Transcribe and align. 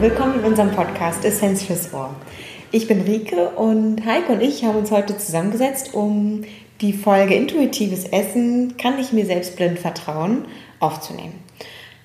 willkommen 0.00 0.40
in 0.40 0.44
unserem 0.44 0.72
Podcast 0.72 1.24
Essenz 1.24 1.62
fürs 1.62 1.94
Ohr. 1.94 2.14
Ich 2.72 2.88
bin 2.88 3.02
Rike 3.02 3.50
und 3.50 4.04
Heike 4.04 4.32
und 4.32 4.40
ich 4.40 4.64
haben 4.64 4.76
uns 4.76 4.90
heute 4.90 5.16
zusammengesetzt, 5.16 5.94
um 5.94 6.42
die 6.80 6.92
Folge 6.92 7.34
Intuitives 7.34 8.04
Essen, 8.04 8.76
kann 8.76 8.98
ich 8.98 9.12
mir 9.12 9.24
selbst 9.24 9.56
blind 9.56 9.78
vertrauen, 9.78 10.46
aufzunehmen. 10.80 11.34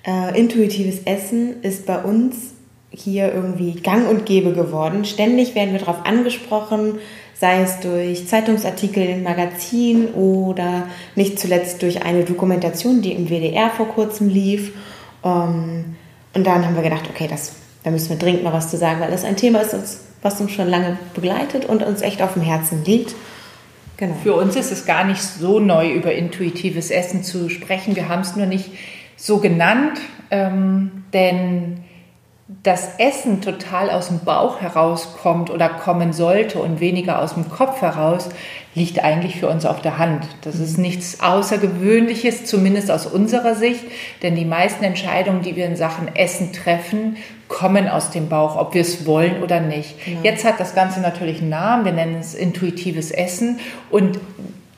Äh, 0.06 0.38
intuitives 0.38 1.00
Essen 1.04 1.62
ist 1.62 1.86
bei 1.86 1.98
uns 1.98 2.54
hier 2.90 3.32
irgendwie 3.32 3.72
gang 3.72 4.08
und 4.08 4.24
gäbe 4.24 4.52
geworden. 4.52 5.04
Ständig 5.04 5.54
werden 5.54 5.72
wir 5.72 5.80
darauf 5.80 6.06
angesprochen, 6.06 6.98
sei 7.34 7.62
es 7.62 7.80
durch 7.80 8.28
Zeitungsartikel 8.28 9.02
im 9.04 9.24
Magazin 9.24 10.08
oder 10.14 10.86
nicht 11.16 11.38
zuletzt 11.38 11.82
durch 11.82 12.04
eine 12.04 12.24
Dokumentation, 12.24 13.02
die 13.02 13.12
im 13.12 13.28
WDR 13.28 13.70
vor 13.70 13.88
kurzem 13.88 14.28
lief. 14.28 14.72
Um, 15.22 15.96
und 16.32 16.46
dann 16.46 16.64
haben 16.64 16.76
wir 16.76 16.82
gedacht, 16.82 17.04
okay, 17.10 17.26
das, 17.28 17.52
da 17.82 17.90
müssen 17.90 18.10
wir 18.10 18.16
dringend 18.16 18.44
mal 18.44 18.52
was 18.52 18.70
zu 18.70 18.76
sagen, 18.76 19.00
weil 19.00 19.10
das 19.10 19.24
ein 19.24 19.36
Thema 19.36 19.60
ist, 19.60 20.00
was 20.22 20.40
uns 20.40 20.52
schon 20.52 20.68
lange 20.68 20.98
begleitet 21.14 21.64
und 21.64 21.82
uns 21.82 22.02
echt 22.02 22.22
auf 22.22 22.34
dem 22.34 22.42
Herzen 22.42 22.84
liegt. 22.84 23.14
Genau. 23.96 24.14
Für 24.22 24.34
uns 24.34 24.56
ist 24.56 24.72
es 24.72 24.86
gar 24.86 25.04
nicht 25.04 25.22
so 25.22 25.60
neu, 25.60 25.92
über 25.92 26.12
intuitives 26.12 26.90
Essen 26.90 27.22
zu 27.22 27.48
sprechen. 27.50 27.96
Wir 27.96 28.08
haben 28.08 28.22
es 28.22 28.36
nur 28.36 28.46
nicht 28.46 28.70
so 29.16 29.38
genannt, 29.38 30.00
ähm, 30.30 31.04
denn 31.12 31.84
das 32.62 32.98
Essen 32.98 33.40
total 33.40 33.90
aus 33.90 34.08
dem 34.08 34.20
Bauch 34.20 34.60
herauskommt 34.60 35.50
oder 35.50 35.68
kommen 35.68 36.12
sollte 36.12 36.58
und 36.58 36.80
weniger 36.80 37.22
aus 37.22 37.34
dem 37.34 37.48
Kopf 37.48 37.80
heraus, 37.80 38.28
liegt 38.74 39.02
eigentlich 39.02 39.36
für 39.36 39.48
uns 39.48 39.64
auf 39.64 39.80
der 39.80 39.98
Hand. 39.98 40.26
Das 40.42 40.58
ist 40.58 40.76
mhm. 40.76 40.84
nichts 40.84 41.20
Außergewöhnliches, 41.20 42.44
zumindest 42.44 42.90
aus 42.90 43.06
unserer 43.06 43.54
Sicht, 43.54 43.84
denn 44.22 44.36
die 44.36 44.44
meisten 44.44 44.84
Entscheidungen, 44.84 45.42
die 45.42 45.56
wir 45.56 45.66
in 45.66 45.76
Sachen 45.76 46.14
Essen 46.14 46.52
treffen, 46.52 47.16
kommen 47.48 47.88
aus 47.88 48.10
dem 48.10 48.28
Bauch, 48.28 48.56
ob 48.56 48.74
wir 48.74 48.82
es 48.82 49.06
wollen 49.06 49.42
oder 49.42 49.60
nicht. 49.60 50.04
Genau. 50.04 50.20
Jetzt 50.22 50.44
hat 50.44 50.60
das 50.60 50.74
Ganze 50.74 51.00
natürlich 51.00 51.40
einen 51.40 51.50
Namen, 51.50 51.84
wir 51.84 51.92
nennen 51.92 52.16
es 52.20 52.34
intuitives 52.34 53.10
Essen 53.10 53.60
und 53.90 54.18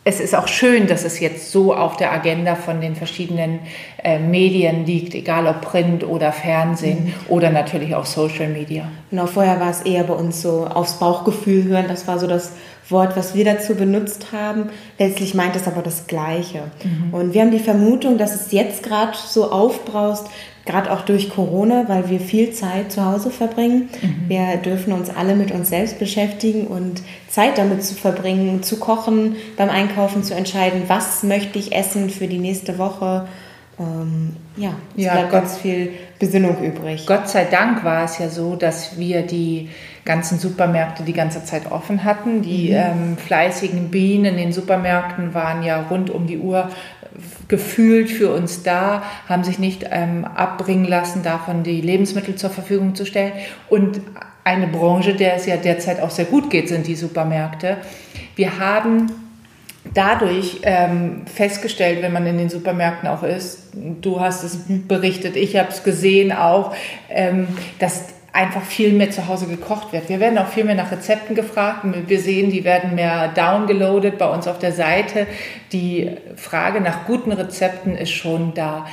es 0.05 0.19
ist 0.19 0.35
auch 0.35 0.49
schön, 0.49 0.89
dass 0.89 1.05
es 1.05 1.21
jetzt 1.21 1.53
so 1.53 1.75
auf 1.75 1.97
der 1.97 2.13
Agenda 2.13 2.57
von 2.57 2.81
den 2.81 2.97
verschiedenen 2.97 3.61
äh, 4.03 4.19
Medien 4.19 4.85
liegt, 4.85 5.15
egal 5.15 5.47
ob 5.47 5.61
Print 5.61 6.03
oder 6.05 6.33
Fernsehen 6.33 7.05
mhm. 7.05 7.15
oder 7.29 7.51
natürlich 7.51 7.95
auch 7.95 8.05
Social 8.05 8.49
Media. 8.49 8.89
Genau, 9.11 9.27
vorher 9.27 9.61
war 9.61 9.71
es 9.71 9.83
eher 9.83 10.03
bei 10.03 10.15
uns 10.15 10.43
so 10.43 10.67
aufs 10.67 10.95
Bauchgefühl 10.95 11.65
hören. 11.65 11.85
Das 11.87 12.09
war 12.09 12.19
so 12.19 12.27
das 12.27 12.53
Wort, 12.89 13.17
was 13.17 13.37
wir 13.37 13.45
dazu 13.45 13.77
benutzt 13.77 14.33
haben. 14.33 14.71
Letztlich 14.99 15.35
meint 15.35 15.55
es 15.55 15.69
aber 15.69 15.83
das 15.83 16.09
Gleiche. 16.09 16.65
Mhm. 16.83 17.15
Und 17.15 17.35
wir 17.35 17.43
haben 17.43 17.53
die 17.53 17.61
Vermutung, 17.61 18.19
dass 18.19 18.35
es 18.35 18.51
jetzt 18.51 18.83
gerade 18.83 19.17
so 19.17 19.53
aufbraust, 19.53 20.27
gerade 20.65 20.93
auch 20.93 21.03
durch 21.03 21.31
Corona, 21.31 21.85
weil 21.89 22.09
wir 22.09 22.21
viel 22.21 22.53
Zeit 22.53 22.93
zu 22.93 23.05
Hause 23.05 23.31
verbringen. 23.31 23.89
Mhm. 24.01 24.29
Wir 24.29 24.57
dürfen 24.57 24.93
uns 24.93 25.11
alle 25.11 25.35
mit 25.35 25.51
uns 25.51 25.69
selbst 25.69 25.99
beschäftigen 25.99 26.67
und 26.67 27.03
Zeit 27.29 27.59
damit 27.59 27.83
zu 27.83 27.95
verbringen, 27.95 28.63
zu 28.63 28.79
kochen, 28.79 29.37
beim 29.57 29.71
Einkaufen 29.71 30.23
zu 30.23 30.35
entscheiden, 30.35 30.85
was 30.87 31.23
möchte 31.23 31.59
ich 31.59 31.75
essen 31.75 32.11
für 32.11 32.29
die 32.29 32.39
nächste 32.39 32.79
Woche. 32.79 33.27
Ähm, 33.81 34.37
ja, 34.57 34.75
es 34.97 35.05
ja, 35.05 35.13
bleibt 35.13 35.31
Gott, 35.31 35.41
ganz 35.41 35.59
viel 35.59 35.93
Besinnung 36.19 36.63
übrig. 36.63 37.07
Gott 37.07 37.29
sei 37.29 37.45
Dank 37.45 37.83
war 37.85 38.05
es 38.05 38.19
ja 38.19 38.29
so, 38.29 38.55
dass 38.55 38.99
wir 38.99 39.23
die 39.23 39.71
ganzen 40.05 40.39
Supermärkte 40.39 41.05
die 41.05 41.13
ganze 41.13 41.45
Zeit 41.45 41.71
offen 41.71 42.05
hatten. 42.05 42.43
Die 42.43 42.71
mhm. 42.71 42.77
ähm, 42.77 43.17
fleißigen 43.17 43.91
Bienen 43.91 44.27
in 44.27 44.37
den 44.37 44.53
Supermärkten 44.53 45.35
waren 45.35 45.63
ja 45.63 45.83
rund 45.83 46.11
um 46.11 46.27
die 46.27 46.39
Uhr 46.39 46.69
gefühlt 47.49 48.11
für 48.11 48.33
uns 48.33 48.63
da, 48.63 49.03
haben 49.29 49.45
sich 49.45 49.59
nicht 49.59 49.85
ähm, 49.91 50.25
abbringen 50.25 50.85
lassen, 50.85 51.23
davon 51.23 51.63
die 51.63 51.81
Lebensmittel 51.81 52.37
zur 52.37 52.51
Verfügung 52.51 52.95
zu 52.95 53.05
stellen. 53.05 53.33
Und 53.69 54.01
eine 54.45 54.67
Branche, 54.67 55.15
der 55.15 55.37
es 55.37 55.47
ja 55.47 55.57
derzeit 55.57 56.01
auch 56.01 56.11
sehr 56.11 56.25
gut 56.25 56.51
geht, 56.51 56.69
sind 56.69 56.87
die 56.87 56.95
Supermärkte. 56.95 57.77
Wir 58.35 58.59
haben 58.59 59.07
dadurch 59.95 60.61
ähm, 60.63 61.23
festgestellt, 61.27 62.03
wenn 62.03 62.13
man 62.13 62.27
in 62.27 62.39
den 62.39 62.49
Supermärkten 62.49 63.09
auch 63.09 63.23
ist, 63.23 63.71
du 63.75 64.21
hast 64.21 64.45
es 64.45 64.59
berichtet, 64.69 65.37
ich 65.37 65.57
habe 65.57 65.69
es 65.71 65.83
gesehen 65.83 66.33
auch, 66.33 66.75
ähm, 67.09 67.49
dass 67.79 68.07
einfach 68.33 68.63
viel 68.63 68.93
mehr 68.93 69.11
zu 69.11 69.29
Hause 69.29 69.47
gekocht 69.47 69.93
wird. 69.93 70.09
Wir 70.09 70.19
werden 70.19 70.39
auch 70.39 70.49
viel 70.49 70.65
mehr 70.65 70.75
nach 70.75 70.91
Rezepten 70.91 71.35
gefragt. 71.35 71.85
Wir 71.85 72.21
sehen, 72.21 72.51
die 72.51 72.65
werden 72.65 72.95
mehr 72.95 73.29
downgeloadet 73.29 74.17
bei 74.19 74.29
uns 74.29 74.49
auf 74.49 74.59
der 74.59 74.73
Seite. 74.73 75.27
Die 75.73 76.11
Frage 76.37 76.81
nach 76.81 77.05
guten 77.07 77.33
Rezepten 77.33 77.95
ist 77.95 78.13
schon 78.13 78.55
da. 78.55 78.87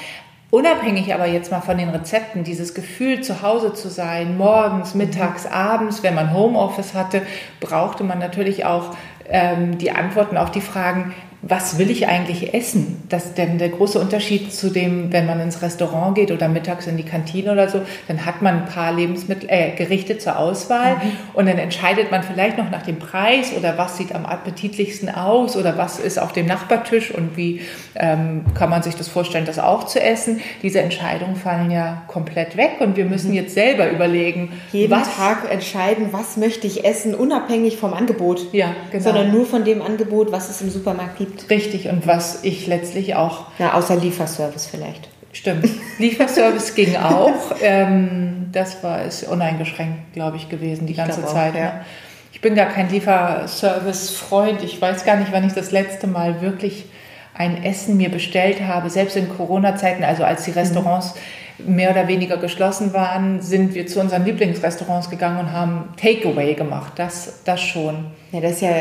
Unabhängig 0.51 1.13
aber 1.13 1.28
jetzt 1.28 1.51
mal 1.51 1.61
von 1.61 1.78
den 1.78 1.89
Rezepten, 1.89 2.44
dieses 2.44 2.73
Gefühl, 2.73 3.22
zu 3.22 3.44
Hause 3.44 3.73
zu 3.73 3.88
sein, 3.88 4.35
morgens, 4.35 4.95
mittags, 4.95 5.45
abends, 5.45 6.01
wenn 6.01 6.16
man 6.16 6.33
Homeoffice 6.33 6.95
hatte, 6.95 7.22
brauchte 7.59 8.03
man 8.03 8.17
natürlich 8.17 8.66
auch 8.66 8.95
ähm, 9.29 9.78
die 9.78 9.91
Antworten 9.91 10.38
auf 10.38 10.49
die 10.49 10.61
Fragen, 10.61 11.13
was 11.41 11.77
will 11.77 11.89
ich 11.89 12.07
eigentlich 12.07 12.53
essen? 12.53 13.01
Das 13.07 13.25
ist 13.25 13.38
denn 13.38 13.59
der 13.59 13.69
große 13.69 13.97
Unterschied 13.97 14.51
zu 14.51 14.69
dem, 14.69 15.13
wenn 15.13 15.25
man 15.25 15.39
ins 15.39 15.61
Restaurant 15.61 16.16
geht 16.16 16.31
oder 16.31 16.50
mittags 16.50 16.85
in 16.85 16.97
die 16.97 17.03
Kantine 17.03 17.53
oder 17.53 17.69
so, 17.69 17.81
dann 18.09 18.25
hat 18.25 18.41
man 18.41 18.63
ein 18.63 18.66
paar 18.66 18.91
Lebensmittel, 18.91 19.49
äh, 19.49 19.72
Gerichte 19.72 20.17
zur 20.17 20.38
Auswahl 20.38 20.95
mhm. 20.95 21.11
und 21.33 21.47
dann 21.47 21.57
entscheidet 21.57 22.11
man 22.11 22.23
vielleicht 22.23 22.57
noch 22.57 22.69
nach 22.69 22.81
dem 22.81 22.99
Preis 22.99 23.53
oder 23.57 23.78
was 23.78 23.95
sieht 23.95 24.13
am 24.13 24.25
appetitlichsten 24.25 25.09
aus 25.09 25.55
oder 25.55 25.78
was 25.78 25.97
ist 25.97 26.19
auf 26.19 26.33
dem 26.33 26.45
Nachbartisch 26.45 27.11
und 27.11 27.38
wie 27.38 27.61
ähm, 27.95 28.44
kann 28.53 28.69
man 28.69 28.83
sich 28.83 28.95
das 28.95 29.07
vorstellen, 29.07 29.45
das 29.45 29.59
auch 29.59 29.85
zu 29.85 30.01
essen. 30.01 30.41
Diese 30.61 30.81
Entscheidungen 30.81 31.38
fallen 31.38 31.72
ja 31.72 32.01
komplett 32.07 32.57
weg 32.57 32.78
und 32.81 32.97
wir 32.97 33.05
müssen 33.05 33.29
mhm. 33.29 33.38
jetzt 33.38 33.53
selber 33.53 33.89
überlegen, 33.89 34.51
jeden 34.73 34.91
was, 34.91 35.16
Tag 35.16 35.49
entscheiden, 35.49 36.07
was 36.11 36.35
möchte 36.35 36.67
ich 36.67 36.83
essen, 36.83 37.16
unabhängig 37.16 37.78
vom 37.78 37.94
Angebot, 37.94 38.51
ja, 38.51 38.75
genau. 38.91 39.03
sondern 39.03 39.31
nur 39.31 39.45
von 39.45 39.63
dem 39.63 39.81
Angebot, 39.81 40.33
was 40.33 40.49
es 40.49 40.61
im 40.61 40.69
Supermarkt 40.69 41.17
gibt 41.17 41.28
gibt. 41.29 41.50
Richtig, 41.50 41.90
und 41.90 42.07
was 42.07 42.44
ich 42.44 42.67
letztlich 42.67 43.16
auch. 43.16 43.45
Ja, 43.59 43.73
außer 43.73 43.95
Lieferservice 43.95 44.67
vielleicht. 44.67 45.09
Stimmt. 45.31 45.69
Lieferservice 46.00 46.75
ging 46.75 46.95
auch. 46.95 47.34
Ähm, 47.62 48.47
das 48.53 48.81
war 48.84 49.03
ist 49.03 49.23
uneingeschränkt, 49.23 50.13
glaube 50.13 50.38
ich, 50.38 50.47
gewesen 50.47 50.88
die 50.88 50.94
ganze 50.94 51.25
Zeit. 51.25 51.51
Auch, 51.51 51.57
ja. 51.57 51.66
Ne? 51.66 51.85
Ich 52.31 52.40
bin 52.41 52.56
gar 52.56 52.67
kein 52.67 52.90
Lieferservice-Freund. 52.90 54.63
Ich 54.63 54.81
weiß 54.81 55.03
gar 55.03 55.17
nicht, 55.17 55.34
wann 55.34 55.45
ich 55.45 55.51
das 55.51 55.72
letzte 55.72 56.07
Mal 56.07 56.41
wirklich 56.41 56.85
ein 57.34 57.63
Essen 57.63 57.97
mir 57.97 58.09
bestellt 58.09 58.61
habe. 58.61 58.90
Selbst 58.90 59.17
in 59.17 59.28
Corona-Zeiten, 59.29 60.06
also 60.06 60.23
als 60.23 60.46
die. 60.46 60.51
Restaurants 60.51 61.16
mhm. 61.57 61.75
mehr 61.75 61.91
oder 61.91 62.07
weniger 62.07 62.38
geschlossen 62.38 62.94
waren, 62.94 63.41
sind 63.41 63.75
wir 63.75 63.88
zu 63.88 64.00
unseren 64.00 64.23
Lieblingsrestaurants 64.23 65.09
gegangen 65.09 65.40
und 65.40 65.51
haben 65.51 65.90
Takeaway 65.97 66.53
gemacht. 66.53 66.94
Das, 66.96 67.44
das 67.44 67.61
schon. 67.61 68.06
Ja, 68.31 68.40
das 68.40 68.53
ist 68.53 68.61
ja 68.61 68.75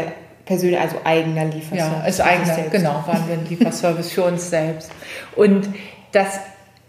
persönlich, 0.48 0.81
also 0.81 0.97
eigener 1.04 1.44
Lieferservice. 1.44 2.03
Ja, 2.03 2.06
ist 2.06 2.20
eigener, 2.22 2.70
genau, 2.70 3.04
waren 3.06 3.28
wir 3.28 3.34
ein 3.34 3.47
Lieferservice 3.48 4.10
für 4.10 4.25
uns 4.25 4.48
selbst. 4.48 4.91
Und 5.36 5.69
dass 6.12 6.41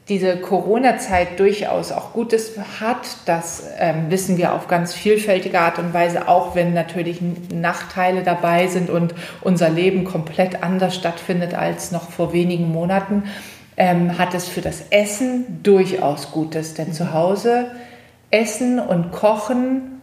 diese 0.07 0.37
Corona-Zeit 0.37 1.39
durchaus 1.39 1.91
auch 1.91 2.13
Gutes 2.13 2.53
hat, 2.79 3.05
das 3.25 3.63
ähm, 3.77 4.09
wissen 4.09 4.37
wir 4.37 4.53
auf 4.53 4.67
ganz 4.67 4.93
vielfältige 4.93 5.59
Art 5.59 5.77
und 5.77 5.93
Weise, 5.93 6.29
auch 6.29 6.55
wenn 6.55 6.73
natürlich 6.73 7.19
Nachteile 7.53 8.23
dabei 8.23 8.67
sind 8.67 8.89
und 8.89 9.13
unser 9.41 9.69
Leben 9.69 10.05
komplett 10.05 10.63
anders 10.63 10.95
stattfindet 10.95 11.53
als 11.53 11.91
noch 11.91 12.09
vor 12.09 12.31
wenigen 12.31 12.71
Monaten, 12.71 13.23
ähm, 13.75 14.17
hat 14.17 14.33
es 14.33 14.47
für 14.47 14.61
das 14.61 14.83
Essen 14.89 15.61
durchaus 15.63 16.31
Gutes. 16.31 16.75
Denn 16.75 16.93
zu 16.93 17.13
Hause 17.13 17.71
essen 18.31 18.79
und 18.79 19.11
kochen 19.11 19.99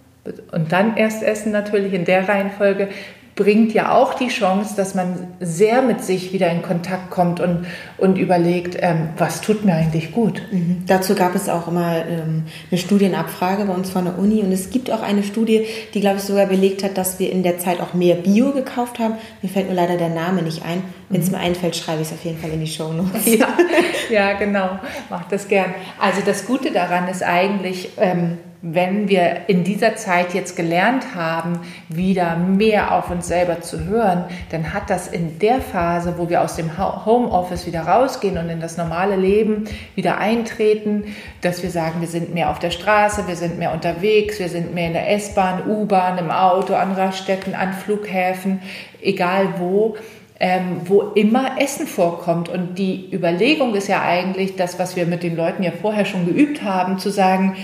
und 0.52 0.72
dann 0.72 0.96
erst 0.96 1.22
essen 1.22 1.52
natürlich 1.52 1.92
in 1.92 2.04
der 2.04 2.28
Reihenfolge 2.28 2.88
bringt 3.36 3.74
ja 3.74 3.92
auch 3.92 4.14
die 4.14 4.28
Chance, 4.28 4.74
dass 4.76 4.94
man 4.94 5.28
sehr 5.40 5.82
mit 5.82 6.02
sich 6.02 6.32
wieder 6.32 6.50
in 6.50 6.62
Kontakt 6.62 7.10
kommt 7.10 7.38
und, 7.38 7.66
und 7.98 8.16
überlegt, 8.16 8.78
ähm, 8.80 9.10
was 9.18 9.42
tut 9.42 9.62
mir 9.62 9.74
eigentlich 9.74 10.12
gut. 10.12 10.40
Mhm. 10.50 10.84
Dazu 10.86 11.14
gab 11.14 11.34
es 11.34 11.50
auch 11.50 11.68
immer 11.68 11.96
ähm, 12.06 12.44
eine 12.70 12.80
Studienabfrage 12.80 13.66
bei 13.66 13.74
uns 13.74 13.90
von 13.90 14.06
der 14.06 14.18
Uni 14.18 14.40
und 14.40 14.52
es 14.52 14.70
gibt 14.70 14.90
auch 14.90 15.02
eine 15.02 15.22
Studie, 15.22 15.66
die, 15.92 16.00
glaube 16.00 16.16
ich, 16.16 16.22
sogar 16.22 16.46
belegt 16.46 16.82
hat, 16.82 16.96
dass 16.96 17.18
wir 17.18 17.30
in 17.30 17.42
der 17.42 17.58
Zeit 17.58 17.80
auch 17.80 17.92
mehr 17.92 18.14
Bio 18.14 18.52
gekauft 18.52 18.98
haben. 18.98 19.16
Mir 19.42 19.50
fällt 19.50 19.66
nur 19.66 19.76
leider 19.76 19.98
der 19.98 20.08
Name 20.08 20.40
nicht 20.40 20.64
ein. 20.64 20.82
Wenn 21.10 21.20
es 21.20 21.26
mhm. 21.26 21.36
mir 21.36 21.40
einfällt, 21.40 21.76
schreibe 21.76 22.00
ich 22.00 22.08
es 22.08 22.14
auf 22.14 22.24
jeden 22.24 22.38
Fall 22.38 22.50
in 22.50 22.60
die 22.60 22.66
Show 22.66 22.90
Notes. 22.90 23.26
Ja, 23.26 23.48
ja, 24.10 24.32
genau. 24.32 24.78
Macht 25.10 25.30
das 25.30 25.46
gern. 25.46 25.74
Also 26.00 26.22
das 26.24 26.46
Gute 26.46 26.72
daran 26.72 27.06
ist 27.08 27.22
eigentlich, 27.22 27.90
ähm, 27.98 28.38
wenn 28.72 29.08
wir 29.08 29.48
in 29.48 29.62
dieser 29.62 29.94
Zeit 29.94 30.34
jetzt 30.34 30.56
gelernt 30.56 31.14
haben, 31.14 31.60
wieder 31.88 32.36
mehr 32.36 32.92
auf 32.92 33.10
uns 33.10 33.28
selber 33.28 33.60
zu 33.60 33.84
hören, 33.84 34.24
dann 34.50 34.74
hat 34.74 34.90
das 34.90 35.06
in 35.06 35.38
der 35.38 35.60
Phase, 35.60 36.14
wo 36.16 36.28
wir 36.28 36.42
aus 36.42 36.56
dem 36.56 36.76
Homeoffice 36.76 37.66
wieder 37.66 37.82
rausgehen 37.82 38.36
und 38.38 38.48
in 38.48 38.58
das 38.58 38.76
normale 38.76 39.14
Leben 39.14 39.66
wieder 39.94 40.18
eintreten, 40.18 41.04
dass 41.42 41.62
wir 41.62 41.70
sagen, 41.70 42.00
wir 42.00 42.08
sind 42.08 42.34
mehr 42.34 42.50
auf 42.50 42.58
der 42.58 42.72
Straße, 42.72 43.28
wir 43.28 43.36
sind 43.36 43.56
mehr 43.56 43.72
unterwegs, 43.72 44.40
wir 44.40 44.48
sind 44.48 44.74
mehr 44.74 44.88
in 44.88 44.94
der 44.94 45.12
S-Bahn, 45.12 45.62
U-Bahn, 45.68 46.18
im 46.18 46.32
Auto, 46.32 46.74
an 46.74 46.92
Raststätten, 46.92 47.54
an 47.54 47.72
Flughäfen, 47.72 48.62
egal 49.00 49.54
wo. 49.58 49.96
Ähm, 50.38 50.82
wo 50.84 51.00
immer 51.14 51.58
Essen 51.58 51.86
vorkommt. 51.86 52.50
Und 52.50 52.78
die 52.78 53.08
Überlegung 53.10 53.74
ist 53.74 53.88
ja 53.88 54.02
eigentlich 54.02 54.54
das, 54.54 54.78
was 54.78 54.94
wir 54.94 55.06
mit 55.06 55.22
den 55.22 55.34
Leuten 55.34 55.62
ja 55.62 55.70
vorher 55.70 56.04
schon 56.04 56.26
geübt 56.26 56.62
haben, 56.62 56.98
zu 56.98 57.08
sagen, 57.08 57.56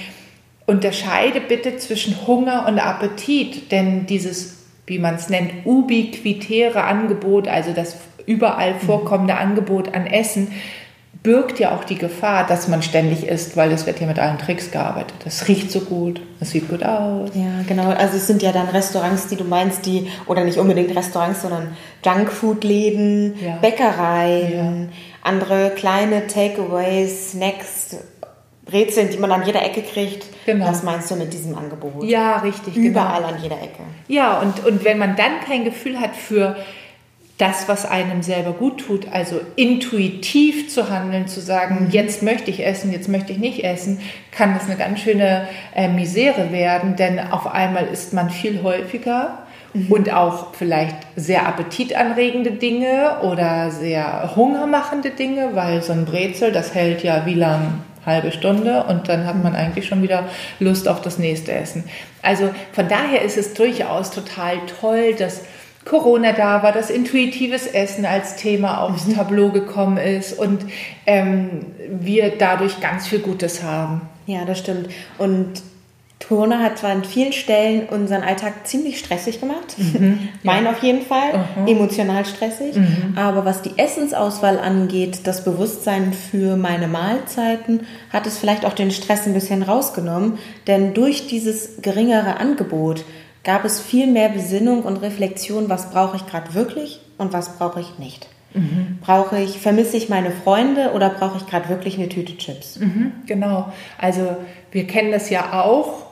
unterscheide 0.72 1.40
bitte 1.40 1.76
zwischen 1.76 2.26
Hunger 2.26 2.66
und 2.66 2.78
Appetit, 2.78 3.70
denn 3.70 4.06
dieses, 4.06 4.56
wie 4.86 4.98
man 4.98 5.16
es 5.16 5.28
nennt, 5.28 5.52
ubiquitäre 5.66 6.84
Angebot, 6.84 7.46
also 7.46 7.72
das 7.72 7.96
überall 8.26 8.74
vorkommende 8.74 9.36
Angebot 9.36 9.94
an 9.94 10.06
Essen, 10.06 10.48
birgt 11.22 11.60
ja 11.60 11.76
auch 11.76 11.84
die 11.84 11.98
Gefahr, 11.98 12.46
dass 12.46 12.66
man 12.66 12.82
ständig 12.82 13.28
isst, 13.28 13.56
weil 13.56 13.70
es 13.70 13.86
wird 13.86 14.00
ja 14.00 14.06
mit 14.06 14.18
allen 14.18 14.38
Tricks 14.38 14.72
gearbeitet. 14.72 15.14
Das 15.22 15.46
riecht 15.46 15.70
so 15.70 15.80
gut, 15.80 16.20
das 16.40 16.50
sieht 16.50 16.68
gut 16.68 16.82
aus. 16.82 17.30
Ja, 17.34 17.62
genau. 17.68 17.90
Also 17.90 18.16
es 18.16 18.26
sind 18.26 18.42
ja 18.42 18.50
dann 18.50 18.68
Restaurants, 18.68 19.28
die 19.28 19.36
du 19.36 19.44
meinst, 19.44 19.86
die, 19.86 20.08
oder 20.26 20.42
nicht 20.42 20.58
unbedingt 20.58 20.96
Restaurants, 20.96 21.42
sondern 21.42 21.76
Junkfood-Läden, 22.04 23.34
ja. 23.44 23.56
Bäckereien, 23.56 24.88
ja. 24.90 24.96
andere 25.22 25.70
kleine 25.76 26.26
Takeaways, 26.26 27.32
Snacks, 27.32 27.96
Brezeln, 28.72 29.10
die 29.10 29.18
man 29.18 29.30
an 29.30 29.44
jeder 29.44 29.62
Ecke 29.62 29.82
kriegt. 29.82 30.26
Genau. 30.46 30.66
Das 30.66 30.82
meinst 30.82 31.10
du 31.10 31.16
mit 31.16 31.32
diesem 31.32 31.56
Angebot? 31.56 32.04
Ja, 32.04 32.38
richtig. 32.38 32.74
Überall 32.74 33.22
genau. 33.22 33.34
an 33.34 33.42
jeder 33.42 33.56
Ecke. 33.56 33.82
Ja, 34.08 34.40
und, 34.40 34.64
und 34.64 34.84
wenn 34.84 34.98
man 34.98 35.14
dann 35.14 35.40
kein 35.46 35.64
Gefühl 35.64 36.00
hat 36.00 36.16
für 36.16 36.56
das, 37.38 37.68
was 37.68 37.84
einem 37.84 38.22
selber 38.22 38.52
gut 38.52 38.86
tut, 38.86 39.06
also 39.12 39.40
intuitiv 39.56 40.72
zu 40.72 40.90
handeln, 40.90 41.26
zu 41.26 41.40
sagen, 41.40 41.86
mhm. 41.86 41.90
jetzt 41.90 42.22
möchte 42.22 42.50
ich 42.50 42.64
essen, 42.64 42.92
jetzt 42.92 43.08
möchte 43.08 43.32
ich 43.32 43.38
nicht 43.38 43.64
essen, 43.64 44.00
kann 44.30 44.54
das 44.54 44.66
eine 44.66 44.76
ganz 44.76 45.00
schöne 45.00 45.48
äh, 45.74 45.88
Misere 45.88 46.52
werden, 46.52 46.96
denn 46.96 47.18
auf 47.18 47.52
einmal 47.52 47.86
isst 47.86 48.12
man 48.12 48.30
viel 48.30 48.62
häufiger 48.62 49.38
mhm. 49.74 49.90
und 49.90 50.12
auch 50.12 50.54
vielleicht 50.54 50.96
sehr 51.16 51.46
appetitanregende 51.48 52.52
Dinge 52.52 53.22
oder 53.22 53.70
sehr 53.70 54.36
hungermachende 54.36 55.10
Dinge, 55.10 55.50
weil 55.54 55.82
so 55.82 55.92
ein 55.92 56.04
Brezel, 56.04 56.52
das 56.52 56.74
hält 56.74 57.02
ja 57.02 57.26
wie 57.26 57.34
lang? 57.34 57.82
Halbe 58.04 58.32
Stunde 58.32 58.84
und 58.84 59.08
dann 59.08 59.26
hat 59.26 59.42
man 59.42 59.54
eigentlich 59.54 59.86
schon 59.86 60.02
wieder 60.02 60.28
Lust 60.58 60.88
auf 60.88 61.00
das 61.00 61.18
nächste 61.18 61.52
Essen. 61.52 61.84
Also 62.20 62.50
von 62.72 62.88
daher 62.88 63.22
ist 63.22 63.36
es 63.36 63.54
durchaus 63.54 64.10
total 64.10 64.58
toll, 64.80 65.14
dass 65.14 65.42
Corona 65.84 66.32
da 66.32 66.62
war, 66.62 66.72
dass 66.72 66.90
intuitives 66.90 67.66
Essen 67.66 68.04
als 68.04 68.36
Thema 68.36 68.82
aufs 68.82 69.06
mhm. 69.06 69.16
Tableau 69.16 69.50
gekommen 69.50 69.96
ist 69.96 70.38
und 70.38 70.64
ähm, 71.06 71.66
wir 71.88 72.32
dadurch 72.38 72.80
ganz 72.80 73.08
viel 73.08 73.18
Gutes 73.18 73.62
haben. 73.62 74.02
Ja, 74.26 74.44
das 74.44 74.60
stimmt. 74.60 74.88
Und 75.18 75.62
Corona 76.28 76.60
hat 76.60 76.78
zwar 76.78 76.90
an 76.90 77.04
vielen 77.04 77.32
Stellen 77.32 77.88
unseren 77.88 78.22
Alltag 78.22 78.66
ziemlich 78.66 78.98
stressig 78.98 79.40
gemacht, 79.40 79.76
mhm, 79.76 80.28
mein 80.42 80.64
ja. 80.64 80.70
auf 80.70 80.82
jeden 80.82 81.02
Fall, 81.02 81.46
mhm. 81.56 81.66
emotional 81.66 82.24
stressig, 82.24 82.76
mhm. 82.76 83.14
aber 83.16 83.44
was 83.44 83.62
die 83.62 83.78
Essensauswahl 83.78 84.58
angeht, 84.58 85.26
das 85.26 85.44
Bewusstsein 85.44 86.12
für 86.12 86.56
meine 86.56 86.88
Mahlzeiten, 86.88 87.86
hat 88.12 88.26
es 88.26 88.38
vielleicht 88.38 88.64
auch 88.64 88.74
den 88.74 88.90
Stress 88.90 89.26
ein 89.26 89.34
bisschen 89.34 89.62
rausgenommen, 89.62 90.38
denn 90.66 90.94
durch 90.94 91.26
dieses 91.26 91.82
geringere 91.82 92.36
Angebot 92.38 93.04
gab 93.44 93.64
es 93.64 93.80
viel 93.80 94.06
mehr 94.06 94.28
Besinnung 94.28 94.82
und 94.82 94.98
Reflexion, 94.98 95.68
was 95.68 95.90
brauche 95.90 96.16
ich 96.16 96.26
gerade 96.26 96.54
wirklich 96.54 97.00
und 97.18 97.32
was 97.32 97.56
brauche 97.58 97.80
ich 97.80 97.98
nicht. 97.98 98.28
Mhm. 98.54 98.98
Brauche 99.00 99.38
ich, 99.40 99.58
vermisse 99.58 99.96
ich 99.96 100.08
meine 100.08 100.30
Freunde 100.30 100.92
oder 100.92 101.08
brauche 101.08 101.38
ich 101.38 101.46
gerade 101.46 101.68
wirklich 101.68 101.98
eine 101.98 102.08
Tüte 102.08 102.36
Chips? 102.36 102.78
Mhm, 102.78 103.12
genau. 103.26 103.72
Also 103.98 104.36
wir 104.70 104.86
kennen 104.86 105.10
das 105.10 105.30
ja 105.30 105.62
auch 105.62 106.11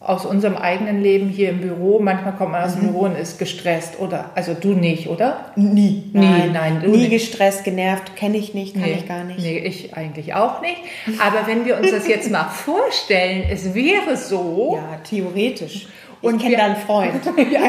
aus 0.00 0.24
unserem 0.24 0.56
eigenen 0.56 1.02
Leben 1.02 1.28
hier 1.28 1.50
im 1.50 1.60
Büro. 1.60 1.98
Manchmal 2.00 2.32
kommt 2.32 2.52
man 2.52 2.64
aus 2.64 2.72
dem 2.72 2.84
mhm. 2.84 2.92
Büro 2.92 3.00
und 3.00 3.16
ist 3.16 3.38
gestresst 3.38 4.00
oder 4.00 4.30
also 4.34 4.54
du 4.54 4.72
nicht, 4.72 5.08
oder? 5.08 5.52
Nie. 5.56 6.10
Nein, 6.14 6.52
nein, 6.54 6.82
nie 6.86 6.96
nicht. 6.96 7.10
gestresst, 7.10 7.64
genervt, 7.64 8.16
kenne 8.16 8.38
ich 8.38 8.54
nicht, 8.54 8.74
kann 8.74 8.84
nee, 8.84 8.96
ich 8.98 9.06
gar 9.06 9.24
nicht. 9.24 9.40
Nee, 9.40 9.58
ich 9.58 9.94
eigentlich 9.94 10.34
auch 10.34 10.62
nicht. 10.62 10.78
Aber 11.18 11.46
wenn 11.46 11.66
wir 11.66 11.76
uns 11.76 11.90
das 11.90 12.08
jetzt 12.08 12.30
mal 12.30 12.44
vorstellen, 12.50 13.44
es 13.50 13.74
wäre 13.74 14.16
so. 14.16 14.78
Ja, 14.80 14.98
theoretisch. 15.04 15.86
Und 16.22 16.36
ich 16.36 16.42
kenne 16.42 16.56
deinen 16.56 16.76
Freund. 16.76 17.20
ja, 17.50 17.60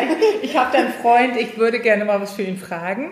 ich, 0.42 0.50
ich 0.50 0.58
habe 0.58 0.76
deinen 0.76 0.92
Freund, 1.02 1.38
ich 1.38 1.58
würde 1.58 1.80
gerne 1.80 2.06
mal 2.06 2.20
was 2.22 2.34
für 2.34 2.44
ihn 2.44 2.58
fragen. 2.58 3.12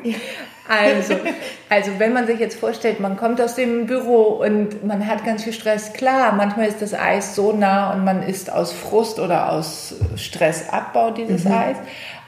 Also, 0.69 1.15
also 1.69 1.91
wenn 1.97 2.13
man 2.13 2.27
sich 2.27 2.39
jetzt 2.39 2.59
vorstellt, 2.59 2.99
man 2.99 3.17
kommt 3.17 3.41
aus 3.41 3.55
dem 3.55 3.87
Büro 3.87 4.39
und 4.43 4.85
man 4.85 5.07
hat 5.07 5.25
ganz 5.25 5.43
viel 5.43 5.53
Stress, 5.53 5.93
klar, 5.93 6.33
manchmal 6.33 6.67
ist 6.67 6.81
das 6.81 6.93
Eis 6.93 7.35
so 7.35 7.51
nah 7.51 7.91
und 7.91 8.05
man 8.05 8.21
isst 8.21 8.51
aus 8.51 8.71
Frust 8.71 9.19
oder 9.19 9.51
aus 9.51 9.95
Stressabbau 10.15 11.11
dieses 11.11 11.45
mhm. 11.45 11.51
Eis. 11.51 11.77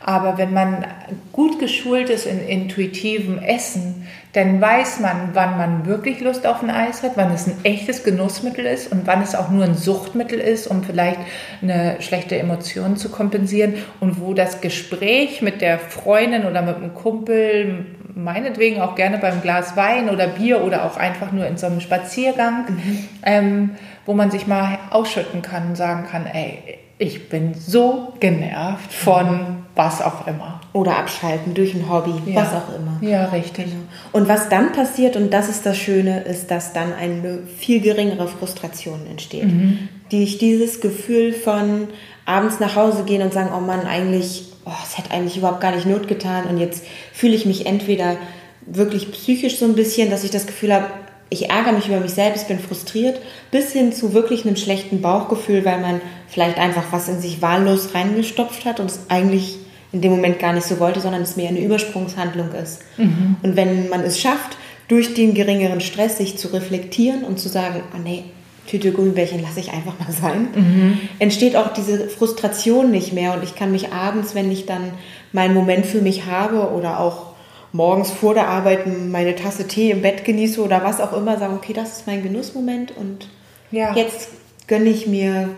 Aber 0.04 0.40
wenn 0.40 0.52
man 0.52 0.84
gut 1.32 1.60
geschult 1.60 2.10
ist 2.10 2.26
in 2.26 2.40
intuitivem 2.40 3.38
Essen, 3.38 4.08
dann 4.34 4.62
weiß 4.62 5.00
man, 5.02 5.32
wann 5.34 5.58
man 5.58 5.86
wirklich 5.86 6.22
Lust 6.22 6.48
auf 6.48 6.64
ein 6.64 6.70
Eis 6.70 7.04
hat, 7.04 7.12
wann 7.16 7.32
es 7.34 7.48
ein 7.48 7.58
echtes 7.64 8.04
Genussmittel 8.04 8.66
ist 8.66 8.92
und 8.92 9.06
wann 9.06 9.22
es 9.22 9.36
auch 9.36 9.50
nur 9.50 9.66
ein 9.66 9.76
Suchtmittel 9.76 10.40
ist, 10.40 10.68
um 10.68 10.84
vielleicht 10.84 11.20
eine 11.62 11.98
schlechte 12.00 12.40
Emotion 12.40 12.96
zu 12.96 13.10
kompensieren 13.10 13.76
und 14.00 14.20
wo 14.22 14.34
das 14.34 14.62
Gespräch 14.62 15.42
mit 15.42 15.62
der 15.62 15.78
Freundin 15.78 16.46
oder 16.46 16.62
mit 16.62 16.78
einem 16.78 16.96
Kumpel, 16.96 17.86
meinetwegen 18.16 18.82
auch 18.82 18.96
gerne 18.96 19.18
beim 19.18 19.42
Glas 19.42 19.76
Wein 19.76 20.10
oder 20.10 20.28
Bier 20.28 20.64
oder 20.64 20.86
auch 20.86 20.98
einfach 20.98 21.32
nur 21.32 21.46
in 21.48 21.58
so 21.58 21.68
einem 21.68 21.82
Spaziergang, 21.82 22.66
mhm. 22.70 23.08
ähm, 23.24 23.70
wo 24.06 24.14
man 24.14 24.32
sich 24.32 24.48
mal 24.48 24.80
ausschütten 24.90 25.42
kann 25.42 25.70
und 25.70 25.76
sagen 25.76 26.06
kann, 26.10 26.26
ey, 26.26 26.80
ich 26.98 27.30
bin 27.30 27.56
so 27.56 28.14
genervt 28.20 28.94
von 28.94 29.64
was 29.76 30.04
auch 30.04 30.28
immer. 30.28 30.62
Oder 30.74 30.98
abschalten 30.98 31.56
durch 31.56 31.74
ein 31.74 31.90
Hobby, 31.90 32.14
ja. 32.32 32.42
was 32.42 32.54
auch 32.54 32.76
immer. 32.76 33.00
Ja, 33.02 33.26
richtig. 33.26 33.66
Genau. 33.66 33.78
Und 34.12 34.28
was 34.28 34.50
dann 34.50 34.72
passiert, 34.72 35.16
und 35.16 35.34
das 35.34 35.50
ist 35.50 35.66
das 35.66 35.78
Schöne, 35.78 36.22
ist, 36.22 36.52
dass 36.52 36.74
dann 36.74 36.94
eine 36.94 37.40
viel 37.58 37.82
geringere 37.82 38.28
Frustration 38.28 39.08
entsteht. 39.10 39.46
Mhm. 39.46 39.90
Die 40.12 40.24
ich 40.24 40.38
dieses 40.38 40.80
Gefühl 40.80 41.34
von 41.34 41.88
abends 42.26 42.60
nach 42.60 42.76
Hause 42.76 43.04
gehen 43.04 43.24
und 43.24 43.34
sagen, 43.34 43.50
oh 43.58 43.62
Mann, 43.62 43.88
eigentlich, 43.88 44.51
oh, 44.66 44.72
es 44.84 44.98
hätte 44.98 45.12
eigentlich 45.12 45.38
überhaupt 45.38 45.62
gar 45.62 45.76
nicht 45.76 45.86
Not 45.86 46.08
getan 46.08 46.46
und 46.46 46.58
jetzt 46.58 46.84
fühle 47.14 47.36
ich 47.36 47.46
mich 47.46 47.66
entweder 47.66 48.18
wirklich 48.66 49.12
psychisch 49.12 49.58
so 49.58 49.66
ein 49.66 49.76
bisschen, 49.76 50.10
dass 50.10 50.24
ich 50.24 50.32
das 50.32 50.46
Gefühl 50.46 50.74
habe, 50.74 50.88
ich 51.30 51.50
ärgere 51.50 51.72
mich 51.72 51.88
über 51.88 52.00
mich 52.00 52.12
selbst, 52.12 52.48
bin 52.50 52.60
frustriert, 52.60 53.20
bis 53.52 53.72
hin 53.72 53.94
zu 53.94 54.14
wirklich 54.14 54.46
einem 54.46 54.58
schlechten 54.58 55.02
Bauchgefühl, 55.02 55.64
weil 55.64 55.80
man 55.80 56.02
vielleicht 56.28 56.58
einfach 56.58 56.84
was 56.92 57.08
in 57.08 57.22
sich 57.22 57.42
wahllos 57.42 57.96
reingestopft 57.96 58.66
hat 58.66 58.80
und 58.80 58.92
es 58.92 59.00
eigentlich 59.08 59.58
in 59.94 60.02
dem 60.02 60.12
Moment 60.12 60.40
gar 60.40 60.54
nicht 60.54 60.68
so 60.68 60.80
wollte, 60.80 61.00
sondern 61.00 61.22
es 61.22 61.38
mehr 61.38 61.50
eine 61.50 61.60
Übersprungshandlung 61.60 62.52
ist. 62.54 62.82
Mhm. 62.98 63.38
Und 63.42 63.56
wenn 63.56 63.90
man 63.90 64.02
es 64.02 64.20
schafft, 64.20 64.58
durch 64.88 65.14
den 65.14 65.34
geringeren 65.34 65.80
Stress 65.80 66.18
sich 66.18 66.38
zu 66.38 66.50
reflektieren 66.50 67.24
und 67.24 67.40
zu 67.40 67.48
sagen, 67.48 67.82
oh 67.96 68.00
nee, 68.04 68.26
Tüte 68.68 68.92
Gummibärchen 68.92 69.42
lasse 69.42 69.60
ich 69.60 69.74
einfach 69.74 69.94
mal 70.00 70.12
sein, 70.12 70.48
mhm. 70.56 71.00
entsteht 71.20 71.56
auch 71.56 71.74
diese 71.74 72.08
Frustration 72.08 72.92
nicht 72.92 73.14
mehr 73.14 73.34
und 73.34 73.44
ich 73.44 73.56
kann 73.56 73.72
mich 73.72 73.92
abends, 73.92 74.36
wenn 74.36 74.52
ich 74.52 74.66
dann 74.66 74.94
meinen 75.34 75.54
Moment 75.54 75.86
für 75.86 76.02
mich 76.02 76.26
habe 76.26 76.72
oder 76.72 77.00
auch 77.00 77.32
morgens 77.74 78.12
vor 78.12 78.34
der 78.34 78.48
Arbeit 78.48 78.86
meine 78.88 79.36
Tasse 79.36 79.68
Tee 79.68 79.92
im 79.92 80.02
Bett 80.02 80.26
genieße 80.26 80.62
oder 80.62 80.84
was 80.84 81.00
auch 81.00 81.14
immer, 81.14 81.38
sagen, 81.38 81.56
okay, 81.56 81.74
das 81.74 81.98
ist 81.98 82.08
mein 82.08 82.24
Genussmoment 82.24 82.96
und 82.96 83.28
ja. 83.72 83.96
jetzt 83.96 84.30
gönne 84.68 84.90
ich 84.90 85.08
mir. 85.08 85.50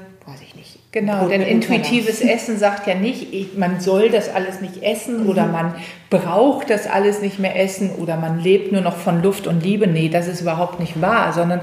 Genau, 0.94 1.28
denn 1.28 1.42
intuitives 1.42 2.22
Essen 2.22 2.60
sagt 2.60 2.86
ja 2.86 2.94
nicht, 2.94 3.58
man 3.58 3.80
soll 3.80 4.12
das 4.12 4.30
alles 4.30 4.62
nicht 4.62 4.84
essen 4.84 5.24
mhm. 5.24 5.30
oder 5.30 5.48
man 5.48 5.74
braucht 6.12 6.70
das 6.70 6.86
alles 6.86 7.20
nicht 7.20 7.40
mehr 7.40 7.60
essen 7.60 7.90
oder 7.98 8.16
man 8.16 8.40
lebt 8.40 8.72
nur 8.72 8.82
noch 8.82 8.96
von 8.96 9.24
Luft 9.24 9.48
und 9.48 9.64
Liebe. 9.64 9.88
Nee, 9.88 10.10
das 10.10 10.28
ist 10.28 10.42
überhaupt 10.42 10.80
nicht 10.80 11.02
wahr, 11.02 11.34
sondern 11.34 11.62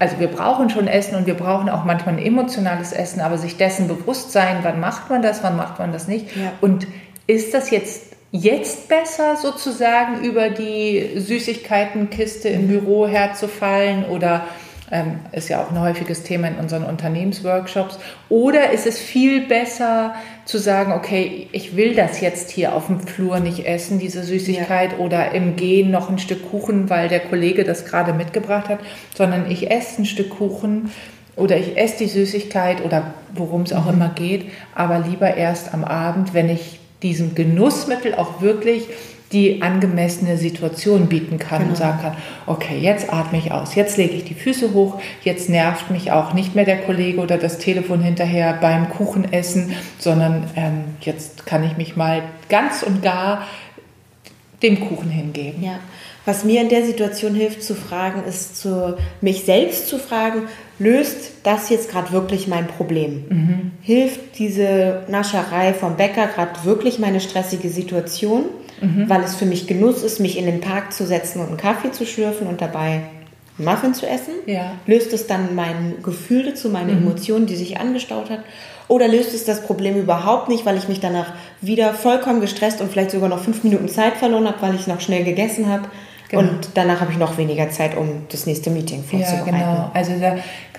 also 0.00 0.18
wir 0.18 0.26
brauchen 0.26 0.68
schon 0.68 0.88
Essen 0.88 1.14
und 1.14 1.28
wir 1.28 1.34
brauchen 1.34 1.68
auch 1.68 1.84
manchmal 1.84 2.16
ein 2.16 2.24
emotionales 2.26 2.92
Essen, 2.92 3.20
aber 3.20 3.38
sich 3.38 3.56
dessen 3.56 3.86
bewusst 3.86 4.32
sein, 4.32 4.56
wann 4.62 4.80
macht 4.80 5.10
man 5.10 5.22
das, 5.22 5.44
wann 5.44 5.56
macht 5.56 5.78
man 5.78 5.92
das 5.92 6.08
nicht 6.08 6.34
ja. 6.34 6.50
und 6.60 6.88
ist 7.28 7.54
das 7.54 7.70
jetzt 7.70 8.16
jetzt 8.32 8.88
besser 8.88 9.36
sozusagen 9.36 10.24
über 10.24 10.50
die 10.50 11.20
Süßigkeitenkiste 11.20 12.48
im 12.48 12.66
Büro 12.66 13.06
herzufallen 13.06 14.06
oder 14.06 14.42
ähm, 14.92 15.20
ist 15.32 15.48
ja 15.48 15.62
auch 15.62 15.70
ein 15.70 15.80
häufiges 15.80 16.22
Thema 16.22 16.48
in 16.48 16.56
unseren 16.56 16.84
Unternehmensworkshops. 16.84 17.98
Oder 18.28 18.70
ist 18.70 18.86
es 18.86 18.98
viel 18.98 19.46
besser 19.46 20.14
zu 20.44 20.58
sagen, 20.58 20.92
okay, 20.92 21.48
ich 21.52 21.76
will 21.76 21.94
das 21.94 22.20
jetzt 22.20 22.50
hier 22.50 22.74
auf 22.74 22.86
dem 22.86 23.00
Flur 23.00 23.40
nicht 23.40 23.66
essen, 23.66 23.98
diese 23.98 24.22
Süßigkeit, 24.22 24.92
ja. 24.92 24.98
oder 24.98 25.32
im 25.32 25.56
Gehen 25.56 25.90
noch 25.90 26.10
ein 26.10 26.18
Stück 26.18 26.50
Kuchen, 26.50 26.90
weil 26.90 27.08
der 27.08 27.20
Kollege 27.20 27.64
das 27.64 27.86
gerade 27.86 28.12
mitgebracht 28.12 28.68
hat, 28.68 28.80
sondern 29.16 29.50
ich 29.50 29.70
esse 29.70 30.02
ein 30.02 30.04
Stück 30.04 30.30
Kuchen 30.30 30.90
oder 31.36 31.56
ich 31.56 31.78
esse 31.78 31.98
die 31.98 32.08
Süßigkeit 32.08 32.84
oder 32.84 33.14
worum 33.34 33.62
es 33.62 33.72
auch 33.72 33.86
mhm. 33.86 33.94
immer 33.94 34.08
geht, 34.10 34.50
aber 34.74 34.98
lieber 34.98 35.34
erst 35.34 35.72
am 35.72 35.84
Abend, 35.84 36.34
wenn 36.34 36.50
ich 36.50 36.80
diesem 37.02 37.34
Genussmittel 37.34 38.14
auch 38.14 38.42
wirklich 38.42 38.88
die 39.32 39.62
angemessene 39.62 40.36
Situation 40.36 41.06
bieten 41.06 41.38
kann 41.38 41.58
genau. 41.58 41.70
und 41.70 41.76
sagen 41.76 42.00
kann, 42.00 42.16
okay, 42.46 42.78
jetzt 42.78 43.12
atme 43.12 43.38
ich 43.38 43.52
aus, 43.52 43.74
jetzt 43.74 43.96
lege 43.96 44.14
ich 44.14 44.24
die 44.24 44.34
Füße 44.34 44.74
hoch, 44.74 45.00
jetzt 45.22 45.48
nervt 45.48 45.90
mich 45.90 46.12
auch 46.12 46.32
nicht 46.32 46.54
mehr 46.54 46.64
der 46.64 46.78
Kollege 46.78 47.20
oder 47.20 47.38
das 47.38 47.58
Telefon 47.58 48.00
hinterher 48.00 48.58
beim 48.60 48.90
Kuchenessen, 48.90 49.74
sondern 49.98 50.44
ähm, 50.56 50.84
jetzt 51.00 51.46
kann 51.46 51.64
ich 51.64 51.76
mich 51.76 51.96
mal 51.96 52.22
ganz 52.48 52.82
und 52.82 53.02
gar 53.02 53.46
dem 54.62 54.80
Kuchen 54.80 55.10
hingeben. 55.10 55.62
Ja. 55.62 55.80
Was 56.24 56.44
mir 56.44 56.60
in 56.60 56.68
der 56.68 56.84
Situation 56.84 57.34
hilft 57.34 57.64
zu 57.64 57.74
fragen, 57.74 58.22
ist 58.28 58.56
zu, 58.56 58.96
mich 59.20 59.42
selbst 59.42 59.88
zu 59.88 59.98
fragen, 59.98 60.42
löst 60.78 61.32
das 61.42 61.68
jetzt 61.68 61.90
gerade 61.90 62.12
wirklich 62.12 62.46
mein 62.46 62.68
Problem? 62.68 63.24
Hilft 63.82 64.38
diese 64.38 65.02
Nascherei 65.08 65.74
vom 65.74 65.96
Bäcker 65.96 66.28
gerade 66.28 66.64
wirklich 66.64 67.00
meine 67.00 67.20
stressige 67.20 67.70
Situation, 67.70 68.44
weil 69.08 69.22
es 69.22 69.34
für 69.36 69.46
mich 69.46 69.66
Genuss 69.66 70.02
ist, 70.02 70.18
mich 70.20 70.36
in 70.36 70.46
den 70.46 70.60
Park 70.60 70.92
zu 70.92 71.06
setzen 71.06 71.40
und 71.40 71.48
einen 71.48 71.56
Kaffee 71.56 71.92
zu 71.92 72.04
schlürfen 72.04 72.46
und 72.48 72.60
dabei 72.60 73.00
Muffin 73.58 73.94
zu 73.94 74.06
essen? 74.08 74.34
Ja. 74.46 74.72
Löst 74.86 75.12
es 75.12 75.26
dann 75.26 75.54
mein 75.54 75.96
Gefühl 76.02 76.44
dazu, 76.44 76.68
meine 76.68 76.92
Emotionen, 76.92 77.46
die 77.46 77.54
sich 77.56 77.78
angestaut 77.78 78.28
hat? 78.30 78.40
Oder 78.88 79.06
löst 79.08 79.32
es 79.34 79.44
das 79.44 79.62
Problem 79.62 79.96
überhaupt 79.96 80.48
nicht, 80.48 80.66
weil 80.66 80.76
ich 80.76 80.88
mich 80.88 81.00
danach 81.00 81.32
wieder 81.60 81.94
vollkommen 81.94 82.40
gestresst 82.40 82.80
und 82.80 82.90
vielleicht 82.90 83.10
sogar 83.12 83.28
noch 83.28 83.38
fünf 83.38 83.62
Minuten 83.62 83.88
Zeit 83.88 84.14
verloren 84.16 84.46
habe, 84.46 84.60
weil 84.60 84.74
ich 84.74 84.86
noch 84.86 85.00
schnell 85.00 85.22
gegessen 85.24 85.68
habe? 85.68 85.84
Genau. 86.28 86.42
Und 86.42 86.70
danach 86.74 87.00
habe 87.00 87.12
ich 87.12 87.18
noch 87.18 87.36
weniger 87.36 87.68
Zeit, 87.70 87.94
um 87.96 88.22
das 88.30 88.46
nächste 88.46 88.70
Meeting 88.70 89.04
Ja, 89.12 89.18
vorzubereiten. 89.18 89.58
genau. 89.58 89.90
Also 89.94 90.12
da 90.18 90.36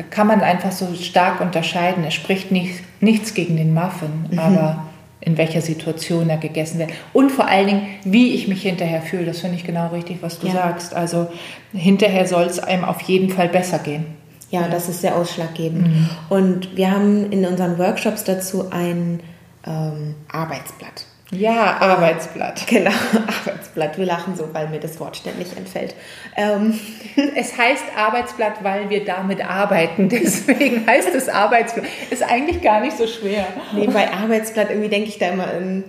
kann 0.10 0.26
man 0.28 0.42
einfach 0.42 0.72
so 0.72 0.88
stark 1.00 1.42
unterscheiden. 1.42 2.04
Es 2.06 2.16
spricht 2.16 2.52
nicht, 2.52 2.82
nichts 3.02 3.34
gegen 3.36 3.56
den 3.56 3.74
Muffin, 3.74 4.10
Mhm. 4.32 4.40
aber 4.40 4.84
in 5.26 5.38
welcher 5.38 5.62
Situation 5.62 6.30
er 6.30 6.38
gegessen 6.38 6.80
wird. 6.80 6.92
Und 7.14 7.32
vor 7.32 7.48
allen 7.48 7.68
Dingen, 7.68 7.88
wie 8.04 8.34
ich 8.34 8.48
mich 8.48 8.62
hinterher 8.64 9.02
fühle. 9.02 9.26
Das 9.26 9.40
finde 9.40 9.56
ich 9.56 9.64
genau 9.64 9.88
richtig, 9.88 10.18
was 10.22 10.40
du 10.40 10.48
Ja. 10.48 10.54
sagst. 10.54 10.94
Also 10.94 11.28
hinterher 11.74 12.28
soll 12.28 12.44
es 12.44 12.60
einem 12.60 12.84
auf 12.84 13.02
jeden 13.02 13.30
Fall 13.30 13.48
besser 13.48 13.80
gehen. 13.80 14.06
Ja, 14.52 14.68
das 14.68 14.88
ist 14.90 15.02
sehr 15.02 15.16
ausschlaggebend. 15.16 15.88
Mhm. 15.88 16.10
Und 16.30 16.78
wir 16.78 16.92
haben 16.92 17.32
in 17.32 17.46
unseren 17.46 17.78
Workshops 17.80 18.24
dazu 18.24 18.70
ein 18.70 19.22
ähm, 19.66 20.16
Arbeitsblatt. 20.32 21.06
Ja, 21.34 21.78
Arbeitsblatt. 21.80 22.68
Genau, 22.68 22.92
Arbeitsblatt. 23.14 23.98
Wir 23.98 24.06
lachen 24.06 24.36
so, 24.36 24.54
weil 24.54 24.68
mir 24.70 24.80
das 24.80 25.00
Wort 25.00 25.18
ständig 25.18 25.56
entfällt. 25.58 25.96
Ähm, 26.36 26.80
Es 27.36 27.58
heißt 27.58 27.84
Arbeitsblatt, 27.96 28.64
weil 28.64 28.90
wir 28.90 29.06
damit 29.06 29.44
arbeiten. 29.48 30.10
Deswegen 30.10 30.86
heißt 30.88 31.14
es 31.14 31.30
Arbeitsblatt. 31.30 31.86
Ist 32.10 32.24
eigentlich 32.24 32.62
gar 32.62 32.82
nicht 32.82 32.98
so 32.98 33.08
schwer. 33.08 33.46
nee, 33.74 33.88
bei 33.88 34.12
Arbeitsblatt 34.12 34.70
irgendwie 34.70 34.90
denke 34.90 35.10
ich 35.10 35.20
da 35.20 35.28
immer 35.28 35.54
in 35.54 35.84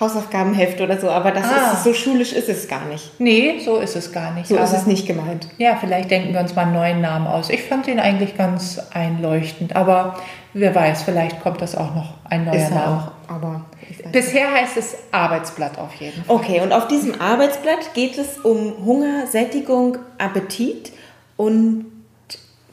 Hausaufgabenheft 0.00 0.80
oder 0.80 0.98
so, 0.98 1.10
aber 1.10 1.30
das 1.30 1.44
Ah. 1.44 1.72
ist 1.74 1.84
so 1.84 1.92
schulisch 1.92 2.32
ist 2.32 2.48
es 2.48 2.66
gar 2.68 2.86
nicht. 2.86 3.10
Nee, 3.20 3.60
so 3.64 3.76
ist 3.78 3.96
es 3.96 4.10
gar 4.12 4.32
nicht. 4.32 4.46
So 4.48 4.56
ist 4.56 4.72
es 4.72 4.86
nicht 4.86 5.06
gemeint. 5.06 5.46
Ja, 5.58 5.76
vielleicht 5.78 6.10
denken 6.10 6.32
wir 6.32 6.40
uns 6.40 6.54
mal 6.54 6.62
einen 6.62 6.72
neuen 6.72 7.00
Namen 7.02 7.26
aus. 7.26 7.50
Ich 7.50 7.62
fand 7.64 7.86
den 7.86 8.00
eigentlich 8.00 8.36
ganz 8.36 8.80
einleuchtend, 8.94 9.76
aber 9.76 10.16
wer 10.54 10.74
weiß, 10.74 11.02
vielleicht 11.02 11.40
kommt 11.42 11.60
das 11.60 11.76
auch 11.76 11.94
noch 11.94 12.14
ein 12.24 12.44
neuer 12.46 12.54
Ist 12.54 12.70
Name. 12.70 13.12
auch, 13.28 13.32
aber. 13.32 13.64
Bisher 14.12 14.50
heißt 14.52 14.76
es 14.76 14.96
Arbeitsblatt 15.12 15.76
auf 15.78 15.94
jeden 15.96 16.24
Fall. 16.24 16.36
Okay, 16.36 16.60
und 16.60 16.72
auf 16.72 16.88
diesem 16.88 17.20
Arbeitsblatt 17.20 17.92
geht 17.94 18.16
es 18.16 18.38
um 18.38 18.72
Hunger, 18.84 19.26
Sättigung, 19.26 19.98
Appetit 20.16 20.92
und 21.36 21.86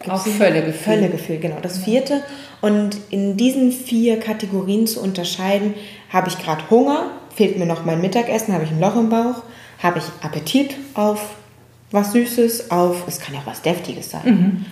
Auch 0.08 0.20
Völlegefühl. 0.26 0.74
Völlegefühl, 0.94 1.40
genau, 1.40 1.58
das 1.62 1.80
vierte. 1.80 2.22
Und 2.62 2.98
in 3.10 3.36
diesen 3.36 3.72
vier 3.72 4.20
Kategorien 4.20 4.86
zu 4.88 5.02
unterscheiden, 5.02 5.74
habe 6.14 6.30
ich 6.30 6.38
gerade 6.38 6.62
Hunger, 6.70 7.08
fehlt 7.38 7.58
mir 7.58 7.68
noch 7.68 7.86
mein 7.86 8.02
Mittagessen, 8.02 8.54
habe 8.54 8.64
ich 8.64 8.72
ein 8.72 8.80
Loch 8.80 8.96
im 8.96 9.10
Bauch, 9.10 9.44
habe 9.82 10.00
ich 10.00 10.06
Appetit 10.26 10.76
auf 10.96 11.36
was 11.92 12.12
Süßes, 12.12 12.72
auf, 12.72 13.08
es 13.08 13.20
kann 13.20 13.34
ja 13.36 13.42
auch 13.42 13.46
was 13.46 13.62
Deftiges 13.62 14.10
sein. 14.10 14.66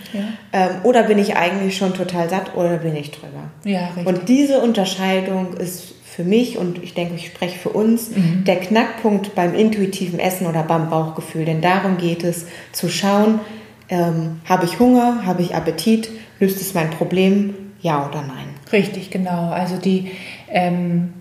ähm, 0.52 0.68
oder 0.82 1.04
bin 1.04 1.18
ich 1.18 1.36
eigentlich 1.36 1.76
schon 1.76 1.94
total 1.94 2.28
satt 2.28 2.54
oder 2.56 2.76
bin 2.78 2.94
ich 2.94 3.12
drüber? 3.12 3.44
Ja, 3.64 3.86
richtig. 3.96 4.06
Und 4.06 4.28
diese 4.28 4.60
Unterscheidung 4.60 5.54
ist 5.54 5.94
für 6.04 6.24
mich 6.24 6.58
und 6.58 6.82
ich 6.82 6.94
denke, 6.94 7.14
ich 7.14 7.26
spreche 7.26 7.58
für 7.58 7.68
uns, 7.68 8.10
der 8.46 8.56
Knackpunkt 8.56 9.34
beim 9.34 9.54
intuitiven 9.54 10.18
Essen 10.18 10.46
oder 10.46 10.62
beim 10.62 10.90
Bauchgefühl. 10.90 11.44
Denn 11.44 11.60
darum 11.60 11.98
geht 11.98 12.24
es, 12.24 12.46
zu 12.72 12.88
schauen, 12.88 13.40
ähm, 13.88 14.40
habe 14.48 14.64
ich 14.64 14.78
Hunger, 14.78 15.24
habe 15.26 15.42
ich 15.42 15.54
Appetit, 15.54 16.10
löst 16.40 16.60
es 16.60 16.74
mein 16.74 16.90
Problem, 16.90 17.54
ja 17.80 18.06
oder 18.08 18.22
nein. 18.22 18.48
Richtig, 18.72 19.10
genau. 19.10 19.50
Also 19.50 19.76
die, 19.76 20.10
ähm, 20.50 21.12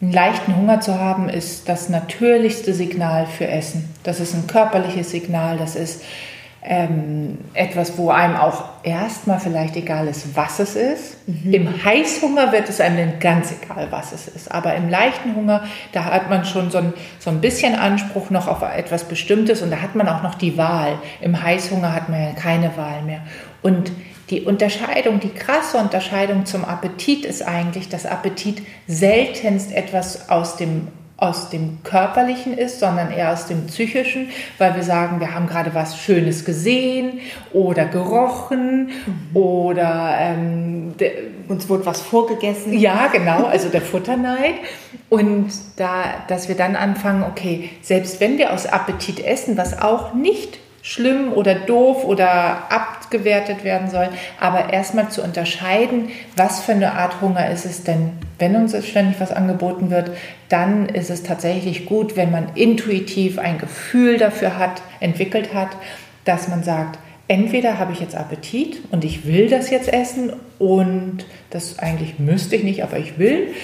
einen 0.00 0.12
leichten 0.12 0.56
Hunger 0.56 0.80
zu 0.80 0.98
haben, 0.98 1.28
ist 1.28 1.68
das 1.68 1.88
natürlichste 1.88 2.72
Signal 2.72 3.26
für 3.26 3.46
Essen. 3.46 3.94
Das 4.02 4.20
ist 4.20 4.34
ein 4.34 4.46
körperliches 4.46 5.10
Signal, 5.10 5.58
das 5.58 5.76
ist 5.76 6.02
ähm, 6.62 7.38
etwas, 7.54 7.96
wo 7.96 8.10
einem 8.10 8.36
auch 8.36 8.64
erstmal 8.82 9.40
vielleicht 9.40 9.76
egal 9.76 10.08
ist, 10.08 10.36
was 10.36 10.58
es 10.58 10.76
ist. 10.76 11.16
Im 11.26 11.84
Heißhunger 11.84 12.52
wird 12.52 12.68
es 12.68 12.80
einem 12.80 12.96
dann 12.98 13.18
ganz 13.18 13.52
egal, 13.52 13.88
was 13.90 14.12
es 14.12 14.28
ist. 14.28 14.52
Aber 14.52 14.74
im 14.74 14.90
leichten 14.90 15.34
Hunger, 15.34 15.64
da 15.92 16.04
hat 16.04 16.28
man 16.28 16.44
schon 16.44 16.70
so 16.70 16.78
ein, 16.78 16.92
so 17.18 17.30
ein 17.30 17.40
bisschen 17.40 17.74
Anspruch 17.74 18.28
noch 18.28 18.46
auf 18.46 18.62
etwas 18.62 19.04
Bestimmtes 19.04 19.62
und 19.62 19.70
da 19.70 19.80
hat 19.80 19.94
man 19.94 20.08
auch 20.08 20.22
noch 20.22 20.34
die 20.34 20.58
Wahl. 20.58 20.98
Im 21.22 21.42
Heißhunger 21.42 21.94
hat 21.94 22.10
man 22.10 22.22
ja 22.22 22.32
keine 22.32 22.76
Wahl 22.76 23.02
mehr. 23.02 23.20
Und 23.62 23.90
die 24.30 24.42
Unterscheidung, 24.42 25.20
die 25.20 25.30
krasse 25.30 25.76
Unterscheidung 25.76 26.46
zum 26.46 26.64
Appetit 26.64 27.24
ist 27.24 27.42
eigentlich, 27.42 27.88
dass 27.88 28.06
Appetit 28.06 28.62
seltenst 28.86 29.72
etwas 29.72 30.30
aus 30.30 30.56
dem 30.56 30.88
aus 31.20 31.50
dem 31.50 31.82
Körperlichen 31.84 32.56
ist, 32.56 32.80
sondern 32.80 33.12
eher 33.12 33.30
aus 33.32 33.46
dem 33.46 33.66
Psychischen, 33.66 34.30
weil 34.56 34.74
wir 34.74 34.82
sagen, 34.82 35.20
wir 35.20 35.34
haben 35.34 35.46
gerade 35.46 35.74
was 35.74 35.98
Schönes 35.98 36.46
gesehen 36.46 37.20
oder 37.52 37.84
gerochen 37.84 38.88
oder 39.34 40.16
ähm, 40.18 40.94
Uns 41.46 41.68
wurde 41.68 41.84
was 41.84 42.00
vorgegessen. 42.00 42.72
ja, 42.72 43.08
genau, 43.08 43.44
also 43.44 43.68
der 43.68 43.82
Futterneid. 43.82 44.54
Und 45.10 45.50
da, 45.76 46.04
dass 46.26 46.48
wir 46.48 46.54
dann 46.54 46.74
anfangen, 46.74 47.22
okay, 47.22 47.68
selbst 47.82 48.18
wenn 48.20 48.38
wir 48.38 48.54
aus 48.54 48.64
Appetit 48.64 49.22
essen, 49.22 49.58
was 49.58 49.78
auch 49.78 50.14
nicht 50.14 50.58
schlimm 50.82 51.32
oder 51.32 51.54
doof 51.54 52.04
oder 52.04 52.70
abgewertet 52.70 53.64
werden 53.64 53.90
soll, 53.90 54.08
aber 54.38 54.72
erstmal 54.72 55.10
zu 55.10 55.22
unterscheiden, 55.22 56.08
was 56.36 56.60
für 56.60 56.72
eine 56.72 56.94
Art 56.94 57.20
Hunger 57.20 57.50
ist 57.50 57.66
es 57.66 57.84
denn, 57.84 58.12
wenn 58.38 58.56
uns 58.56 58.74
ständig 58.86 59.20
was 59.20 59.32
angeboten 59.32 59.90
wird, 59.90 60.10
dann 60.48 60.88
ist 60.88 61.10
es 61.10 61.22
tatsächlich 61.22 61.86
gut, 61.86 62.16
wenn 62.16 62.30
man 62.30 62.54
intuitiv 62.54 63.38
ein 63.38 63.58
Gefühl 63.58 64.16
dafür 64.16 64.58
hat, 64.58 64.82
entwickelt 65.00 65.52
hat, 65.52 65.68
dass 66.24 66.48
man 66.48 66.62
sagt, 66.62 66.98
entweder 67.28 67.78
habe 67.78 67.92
ich 67.92 68.00
jetzt 68.00 68.16
Appetit 68.16 68.82
und 68.90 69.04
ich 69.04 69.26
will 69.26 69.48
das 69.48 69.70
jetzt 69.70 69.92
essen 69.92 70.32
und 70.58 71.26
das 71.50 71.78
eigentlich 71.78 72.18
müsste 72.18 72.56
ich 72.56 72.64
nicht, 72.64 72.82
aber 72.82 72.98
ich 72.98 73.18
will, 73.18 73.54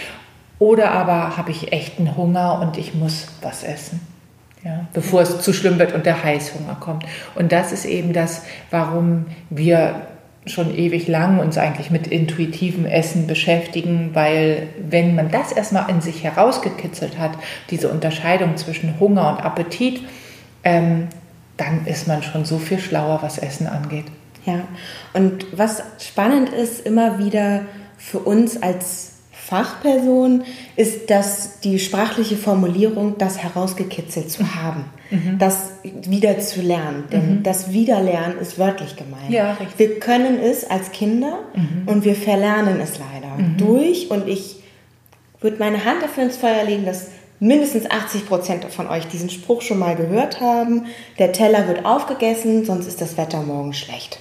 oder 0.58 0.92
aber 0.92 1.36
habe 1.36 1.50
ich 1.50 1.72
echten 1.72 2.16
Hunger 2.16 2.60
und 2.60 2.78
ich 2.78 2.94
muss 2.94 3.28
was 3.42 3.62
essen. 3.62 4.00
Ja, 4.66 4.84
bevor 4.92 5.22
es 5.22 5.42
zu 5.42 5.52
schlimm 5.52 5.78
wird 5.78 5.92
und 5.92 6.06
der 6.06 6.24
Heißhunger 6.24 6.76
kommt. 6.80 7.04
Und 7.36 7.52
das 7.52 7.70
ist 7.70 7.84
eben 7.84 8.12
das, 8.12 8.42
warum 8.72 9.26
wir 9.48 10.08
schon 10.44 10.76
ewig 10.76 11.06
lang 11.06 11.38
uns 11.38 11.56
eigentlich 11.56 11.92
mit 11.92 12.08
intuitivem 12.08 12.84
Essen 12.84 13.28
beschäftigen, 13.28 14.10
weil 14.14 14.66
wenn 14.78 15.14
man 15.14 15.30
das 15.30 15.52
erstmal 15.52 15.88
in 15.88 16.00
sich 16.00 16.24
herausgekitzelt 16.24 17.16
hat, 17.16 17.32
diese 17.70 17.88
Unterscheidung 17.88 18.56
zwischen 18.56 18.98
Hunger 18.98 19.30
und 19.30 19.44
Appetit, 19.44 20.02
ähm, 20.64 21.06
dann 21.56 21.86
ist 21.86 22.08
man 22.08 22.24
schon 22.24 22.44
so 22.44 22.58
viel 22.58 22.80
schlauer, 22.80 23.20
was 23.22 23.38
Essen 23.38 23.68
angeht. 23.68 24.06
Ja, 24.44 24.62
und 25.12 25.46
was 25.56 25.80
spannend 26.00 26.48
ist, 26.48 26.84
immer 26.84 27.20
wieder 27.20 27.62
für 27.98 28.18
uns 28.18 28.60
als 28.60 29.15
Fachperson, 29.46 30.42
ist, 30.74 31.08
dass 31.08 31.60
die 31.60 31.78
sprachliche 31.78 32.36
Formulierung, 32.36 33.16
das 33.16 33.38
herausgekitzelt 33.38 34.28
zu 34.30 34.56
haben, 34.56 34.86
das 35.38 35.70
wieder 35.84 36.38
zu 36.40 36.62
lernen. 36.62 37.04
Denn 37.12 37.42
das 37.44 37.70
Wiederlernen 37.70 38.38
ist 38.38 38.58
wörtlich 38.58 38.96
gemeint. 38.96 39.30
Ja, 39.30 39.52
richtig. 39.52 39.78
Wir 39.78 40.00
können 40.00 40.40
es 40.40 40.68
als 40.68 40.90
Kinder 40.90 41.38
und 41.86 42.04
wir 42.04 42.16
verlernen 42.16 42.80
es 42.80 42.98
leider 42.98 43.36
durch. 43.56 44.10
Und 44.10 44.26
ich 44.26 44.56
würde 45.40 45.58
meine 45.58 45.84
Hand 45.84 46.02
dafür 46.02 46.24
ins 46.24 46.36
Feuer 46.36 46.64
legen, 46.64 46.84
dass 46.84 47.08
mindestens 47.38 47.88
80 47.88 48.26
Prozent 48.26 48.64
von 48.64 48.88
euch 48.88 49.06
diesen 49.06 49.30
Spruch 49.30 49.62
schon 49.62 49.78
mal 49.78 49.94
gehört 49.94 50.40
haben. 50.40 50.86
Der 51.20 51.30
Teller 51.32 51.68
wird 51.68 51.84
aufgegessen, 51.84 52.64
sonst 52.64 52.86
ist 52.88 53.00
das 53.00 53.16
Wetter 53.16 53.42
morgen 53.42 53.74
schlecht. 53.74 54.18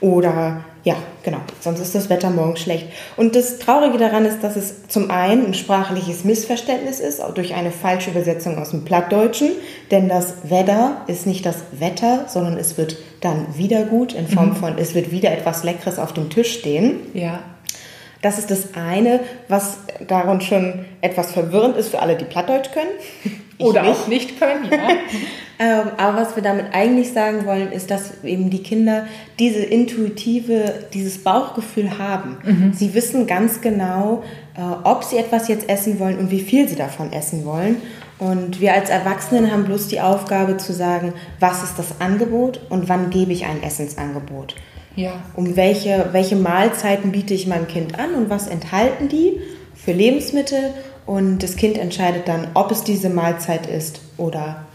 Oder 0.00 0.62
ja, 0.84 0.96
genau, 1.22 1.38
sonst 1.60 1.78
ist 1.78 1.94
das 1.94 2.10
Wetter 2.10 2.30
morgen 2.30 2.56
schlecht. 2.56 2.88
Und 3.16 3.36
das 3.36 3.58
Traurige 3.58 3.98
daran 3.98 4.24
ist, 4.24 4.42
dass 4.42 4.56
es 4.56 4.88
zum 4.88 5.12
einen 5.12 5.46
ein 5.46 5.54
sprachliches 5.54 6.24
Missverständnis 6.24 6.98
ist, 6.98 7.22
auch 7.22 7.34
durch 7.34 7.54
eine 7.54 7.70
falsche 7.70 8.10
Übersetzung 8.10 8.58
aus 8.58 8.70
dem 8.70 8.84
Plattdeutschen. 8.84 9.50
Denn 9.92 10.08
das 10.08 10.34
Wetter 10.42 11.02
ist 11.06 11.26
nicht 11.26 11.46
das 11.46 11.58
Wetter, 11.70 12.24
sondern 12.26 12.56
es 12.56 12.78
wird 12.78 12.96
dann 13.20 13.46
wieder 13.56 13.84
gut 13.84 14.12
in 14.12 14.26
Form 14.26 14.56
von, 14.56 14.76
es 14.76 14.94
wird 14.96 15.12
wieder 15.12 15.30
etwas 15.30 15.62
Leckeres 15.62 16.00
auf 16.00 16.12
dem 16.14 16.30
Tisch 16.30 16.58
stehen. 16.58 16.98
Ja, 17.14 17.44
Das 18.22 18.38
ist 18.38 18.50
das 18.50 18.74
eine, 18.74 19.20
was 19.48 19.78
daran 20.06 20.40
schon 20.40 20.86
etwas 21.00 21.32
verwirrend 21.32 21.76
ist 21.76 21.88
für 21.88 22.00
alle, 22.00 22.16
die 22.16 22.24
Plattdeutsch 22.24 22.70
können. 22.72 22.90
Oder 23.58 23.82
nicht. 23.82 23.92
auch 23.92 24.08
nicht 24.08 24.40
können, 24.40 24.64
ja. 24.70 24.78
Ähm, 25.58 25.92
aber 25.96 26.16
was 26.16 26.34
wir 26.34 26.42
damit 26.42 26.74
eigentlich 26.74 27.12
sagen 27.12 27.46
wollen, 27.46 27.70
ist, 27.70 27.88
dass 27.88 28.24
eben 28.24 28.50
die 28.50 28.64
Kinder 28.64 29.06
diese 29.38 29.60
intuitive, 29.60 30.86
dieses 30.92 31.22
Bauchgefühl 31.22 31.98
haben. 31.98 32.72
Sie 32.74 32.94
wissen 32.94 33.28
ganz 33.28 33.60
genau, 33.60 34.24
äh, 34.56 34.60
ob 34.82 35.04
sie 35.04 35.18
etwas 35.18 35.46
jetzt 35.46 35.68
essen 35.68 36.00
wollen 36.00 36.18
und 36.18 36.32
wie 36.32 36.40
viel 36.40 36.68
sie 36.68 36.74
davon 36.74 37.12
essen 37.12 37.44
wollen. 37.44 37.76
Und 38.18 38.60
wir 38.60 38.72
als 38.74 38.90
Erwachsenen 38.90 39.52
haben 39.52 39.64
bloß 39.64 39.88
die 39.88 40.00
Aufgabe 40.00 40.56
zu 40.56 40.72
sagen, 40.72 41.12
was 41.38 41.62
ist 41.62 41.78
das 41.78 42.00
Angebot 42.00 42.60
und 42.68 42.88
wann 42.88 43.10
gebe 43.10 43.32
ich 43.32 43.46
ein 43.46 43.62
Essensangebot. 43.62 44.56
Ja. 44.96 45.12
Um 45.34 45.56
welche, 45.56 46.08
welche 46.12 46.36
Mahlzeiten 46.36 47.12
biete 47.12 47.34
ich 47.34 47.46
meinem 47.46 47.66
Kind 47.66 47.98
an 47.98 48.14
und 48.14 48.30
was 48.30 48.46
enthalten 48.46 49.08
die 49.08 49.40
für 49.74 49.92
Lebensmittel 49.92 50.74
und 51.06 51.42
das 51.42 51.56
Kind 51.56 51.78
entscheidet 51.78 52.28
dann, 52.28 52.48
ob 52.54 52.70
es 52.70 52.84
diese 52.84 53.08
Mahlzeit 53.08 53.66
ist 53.66 54.00
oder 54.16 54.66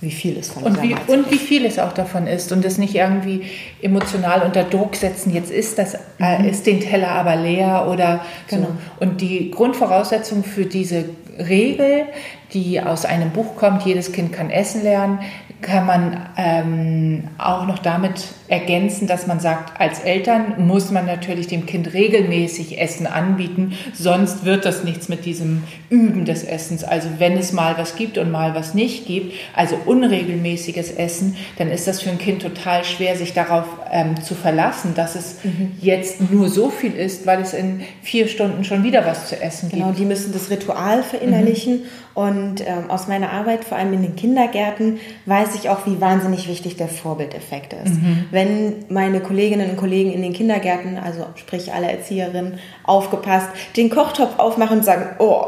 wie 0.00 0.10
viel 0.10 0.36
es 0.38 0.50
von 0.50 0.62
und 0.62 0.82
wie, 0.82 0.90
Mahlzeit 0.90 1.08
Und 1.08 1.30
wie 1.30 1.38
viel 1.38 1.64
es 1.66 1.78
auch 1.78 1.92
davon 1.92 2.26
ist 2.26 2.52
und 2.52 2.64
das 2.64 2.78
nicht 2.78 2.94
irgendwie 2.94 3.42
emotional 3.82 4.42
unter 4.42 4.64
Druck 4.64 4.96
setzen, 4.96 5.32
jetzt 5.32 5.50
ist 5.50 5.78
das, 5.78 5.94
äh, 6.20 6.38
mhm. 6.38 6.48
ist 6.48 6.66
den 6.66 6.80
Teller 6.80 7.10
aber 7.10 7.36
leer 7.36 7.88
oder 7.90 8.24
genau. 8.48 8.66
so. 8.66 9.04
Und 9.04 9.20
die 9.20 9.50
Grundvoraussetzung 9.50 10.44
für 10.44 10.66
diese 10.66 11.04
Regel, 11.38 12.06
die 12.52 12.80
aus 12.80 13.04
einem 13.04 13.30
Buch 13.30 13.56
kommt, 13.56 13.82
jedes 13.82 14.12
Kind 14.12 14.32
kann 14.32 14.50
essen 14.50 14.82
lernen, 14.82 15.20
kann 15.60 15.86
man 15.86 16.28
ähm, 16.36 17.24
auch 17.38 17.66
noch 17.66 17.80
damit 17.80 18.24
ergänzen, 18.48 19.06
dass 19.06 19.26
man 19.26 19.40
sagt, 19.40 19.78
als 19.78 20.00
Eltern 20.00 20.66
muss 20.66 20.90
man 20.90 21.04
natürlich 21.04 21.48
dem 21.48 21.66
Kind 21.66 21.92
regelmäßig 21.92 22.80
Essen 22.80 23.06
anbieten, 23.06 23.74
sonst 23.92 24.44
wird 24.44 24.64
das 24.64 24.84
nichts 24.84 25.08
mit 25.08 25.26
diesem 25.26 25.64
Üben 25.90 26.24
des 26.24 26.44
Essens. 26.44 26.82
Also 26.82 27.08
wenn 27.18 27.36
es 27.36 27.52
mal 27.52 27.76
was 27.76 27.96
gibt 27.96 28.16
und 28.16 28.30
mal 28.30 28.54
was 28.54 28.72
nicht 28.72 29.06
gibt, 29.06 29.34
also 29.54 29.76
unregelmäßiges 29.84 30.92
Essen, 30.92 31.36
dann 31.58 31.70
ist 31.70 31.86
das 31.86 32.00
für 32.00 32.10
ein 32.10 32.18
Kind 32.18 32.40
total 32.40 32.84
schwer, 32.84 33.16
sich 33.16 33.34
darauf 33.34 33.66
ähm, 33.92 34.20
zu 34.22 34.34
verlassen, 34.34 34.94
dass 34.94 35.14
es 35.14 35.44
mhm. 35.44 35.72
jetzt 35.80 36.30
nur 36.30 36.48
so 36.48 36.70
viel 36.70 36.94
ist, 36.94 37.26
weil 37.26 37.42
es 37.42 37.52
in 37.52 37.82
vier 38.02 38.28
Stunden 38.28 38.64
schon 38.64 38.82
wieder 38.82 39.04
was 39.04 39.28
zu 39.28 39.40
essen 39.40 39.68
genau, 39.68 39.88
gibt. 39.88 39.98
Genau, 39.98 39.98
die 39.98 40.08
müssen 40.08 40.32
das 40.32 40.48
Ritual 40.50 41.02
verinnerlichen 41.02 41.80
mhm. 41.80 41.82
und 42.14 42.60
ähm, 42.62 42.90
aus 42.90 43.08
meiner 43.08 43.30
Arbeit, 43.30 43.64
vor 43.64 43.76
allem 43.76 43.92
in 43.92 44.02
den 44.02 44.16
Kindergärten, 44.16 44.98
weiß 45.26 45.54
ich 45.54 45.68
auch, 45.68 45.86
wie 45.86 46.00
wahnsinnig 46.00 46.48
wichtig 46.48 46.76
der 46.76 46.88
Vorbildeffekt 46.88 47.74
ist. 47.74 47.94
Mhm 47.94 48.37
wenn 48.38 48.84
meine 48.88 49.18
Kolleginnen 49.18 49.70
und 49.70 49.76
Kollegen 49.76 50.12
in 50.12 50.22
den 50.22 50.32
Kindergärten, 50.32 50.96
also 50.96 51.26
sprich 51.34 51.72
alle 51.72 51.90
Erzieherinnen, 51.90 52.60
aufgepasst, 52.84 53.48
den 53.76 53.90
Kochtopf 53.90 54.38
aufmachen 54.38 54.78
und 54.78 54.84
sagen, 54.84 55.16
oh, 55.18 55.44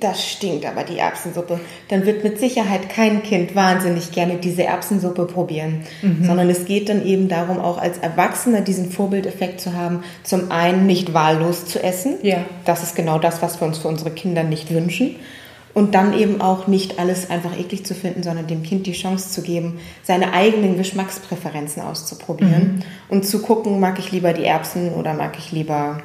das 0.00 0.26
stinkt 0.26 0.66
aber 0.66 0.82
die 0.82 0.98
Erbsensuppe, 0.98 1.60
dann 1.88 2.04
wird 2.04 2.24
mit 2.24 2.40
Sicherheit 2.40 2.88
kein 2.88 3.22
Kind 3.22 3.54
wahnsinnig 3.54 4.10
gerne 4.10 4.38
diese 4.38 4.64
Erbsensuppe 4.64 5.26
probieren, 5.26 5.82
mhm. 6.02 6.24
sondern 6.24 6.50
es 6.50 6.64
geht 6.64 6.88
dann 6.88 7.06
eben 7.06 7.28
darum, 7.28 7.60
auch 7.60 7.78
als 7.78 7.98
Erwachsener 7.98 8.60
diesen 8.60 8.90
Vorbildeffekt 8.90 9.60
zu 9.60 9.74
haben, 9.74 10.02
zum 10.24 10.50
einen 10.50 10.84
nicht 10.86 11.14
wahllos 11.14 11.66
zu 11.66 11.80
essen, 11.80 12.16
ja. 12.22 12.38
das 12.64 12.82
ist 12.82 12.96
genau 12.96 13.20
das, 13.20 13.40
was 13.40 13.60
wir 13.60 13.68
uns 13.68 13.78
für 13.78 13.88
unsere 13.88 14.10
Kinder 14.10 14.42
nicht 14.42 14.74
wünschen, 14.74 15.14
und 15.76 15.94
dann 15.94 16.18
eben 16.18 16.40
auch 16.40 16.68
nicht 16.68 16.98
alles 16.98 17.28
einfach 17.28 17.54
eklig 17.54 17.84
zu 17.84 17.94
finden, 17.94 18.22
sondern 18.22 18.46
dem 18.46 18.62
Kind 18.62 18.86
die 18.86 18.94
Chance 18.94 19.30
zu 19.30 19.42
geben, 19.42 19.78
seine 20.02 20.32
eigenen 20.32 20.78
Geschmackspräferenzen 20.78 21.82
auszuprobieren 21.82 22.76
mhm. 22.76 22.82
und 23.10 23.26
zu 23.26 23.42
gucken, 23.42 23.78
mag 23.78 23.98
ich 23.98 24.10
lieber 24.10 24.32
die 24.32 24.46
Erbsen 24.46 24.94
oder 24.94 25.12
mag 25.12 25.36
ich 25.36 25.52
lieber 25.52 25.98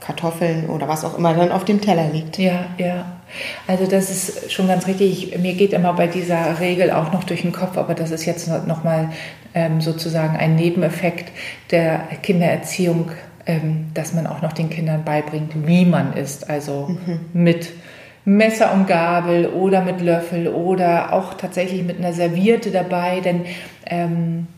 Kartoffeln 0.00 0.68
oder 0.68 0.86
was 0.86 1.02
auch 1.06 1.16
immer 1.16 1.32
dann 1.32 1.50
auf 1.50 1.64
dem 1.64 1.80
Teller 1.80 2.10
liegt. 2.12 2.36
Ja, 2.36 2.66
ja. 2.76 3.20
Also 3.66 3.86
das 3.86 4.10
ist 4.10 4.52
schon 4.52 4.68
ganz 4.68 4.86
richtig. 4.86 5.32
Ich, 5.32 5.38
mir 5.38 5.54
geht 5.54 5.72
immer 5.72 5.94
bei 5.94 6.08
dieser 6.08 6.60
Regel 6.60 6.90
auch 6.90 7.10
noch 7.10 7.24
durch 7.24 7.40
den 7.40 7.52
Kopf, 7.52 7.78
aber 7.78 7.94
das 7.94 8.10
ist 8.10 8.26
jetzt 8.26 8.46
nochmal 8.66 9.08
ähm, 9.54 9.80
sozusagen 9.80 10.36
ein 10.36 10.56
Nebeneffekt 10.56 11.32
der 11.70 12.00
Kindererziehung, 12.22 13.12
ähm, 13.46 13.86
dass 13.94 14.12
man 14.12 14.26
auch 14.26 14.42
noch 14.42 14.52
den 14.52 14.68
Kindern 14.68 15.04
beibringt, 15.04 15.66
wie 15.66 15.86
man 15.86 16.12
isst. 16.12 16.50
Also 16.50 16.88
mhm. 16.88 17.20
mit 17.32 17.70
Messer 18.26 18.74
und 18.74 18.88
Gabel 18.88 19.46
oder 19.46 19.82
mit 19.82 20.00
Löffel 20.00 20.48
oder 20.48 21.12
auch 21.12 21.34
tatsächlich 21.34 21.84
mit 21.84 21.98
einer 21.98 22.12
Serviette 22.12 22.72
dabei, 22.72 23.20
denn 23.20 23.46
ähm, 23.86 24.48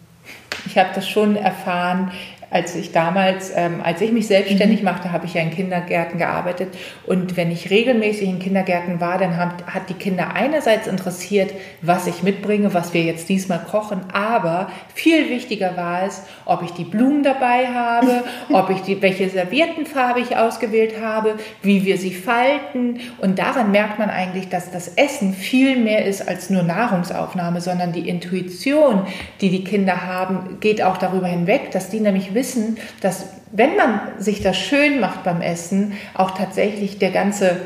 ich 0.65 0.79
habe 0.79 0.89
das 0.95 1.07
schon 1.07 1.37
erfahren, 1.37 2.11
als 2.51 2.75
ich 2.75 2.93
damals, 2.93 3.53
ähm, 3.55 3.81
als 3.83 4.01
ich 4.01 4.11
mich 4.11 4.27
selbstständig 4.27 4.81
mhm. 4.81 4.87
machte, 4.87 5.13
habe 5.13 5.27
ich 5.27 5.35
ja 5.35 5.43
in 5.43 5.51
Kindergärten 5.51 6.19
gearbeitet. 6.19 6.69
Und 7.07 7.37
wenn 7.37 7.51
ich 7.51 7.69
regelmäßig 7.71 8.29
in 8.29 8.39
Kindergärten 8.39 9.01
war, 9.01 9.19
dann 9.19 9.37
hat, 9.37 9.67
hat 9.67 9.91
die 9.91 9.95
Kinder 9.95 10.35
einerseits 10.35 10.87
interessiert, 10.87 11.53
was 11.83 12.07
ich 12.07 12.23
mitbringe, 12.23 12.73
was 12.73 12.95
wir 12.95 13.03
jetzt 13.03 13.29
diesmal 13.29 13.59
kochen. 13.59 14.01
Aber 14.13 14.71
viel 14.95 15.29
wichtiger 15.29 15.77
war 15.77 16.07
es, 16.07 16.23
ob 16.47 16.63
ich 16.63 16.71
die 16.71 16.85
Blumen 16.85 17.23
dabei 17.23 17.67
habe, 17.67 18.25
ob 18.53 18.71
ich 18.71 18.81
die, 18.81 19.03
welche 19.03 19.29
Serviettenfarbe 19.29 20.21
ich 20.21 20.37
ausgewählt 20.37 20.95
habe, 21.03 21.35
wie 21.63 21.85
wir 21.85 21.99
sie 21.99 22.15
falten. 22.15 23.01
Und 23.19 23.39
daran 23.39 23.73
merkt 23.73 23.99
man 23.99 24.09
eigentlich, 24.09 24.49
dass 24.49 24.71
das 24.71 24.89
Essen 24.89 25.35
viel 25.35 25.77
mehr 25.77 26.07
ist 26.07 26.27
als 26.27 26.49
nur 26.49 26.63
Nahrungsaufnahme, 26.63 27.61
sondern 27.61 27.93
die 27.93 28.09
Intuition, 28.09 29.03
die 29.43 29.51
die 29.51 29.65
Kinder 29.65 30.07
haben, 30.07 30.61
geht 30.61 30.83
auch 30.83 30.97
darüber 30.97 31.27
hinweg, 31.27 31.73
dass 31.73 31.91
die 31.91 32.01
nämlich 32.01 32.35
wissen, 32.39 32.79
dass 33.01 33.27
wenn 33.51 33.77
man 33.77 34.01
sich 34.19 34.41
das 34.41 34.57
schön 34.57 35.01
macht 35.01 35.25
beim 35.25 35.41
Essen, 35.41 35.95
auch 36.15 36.31
tatsächlich 36.31 36.99
der 36.99 37.11
ganze 37.11 37.57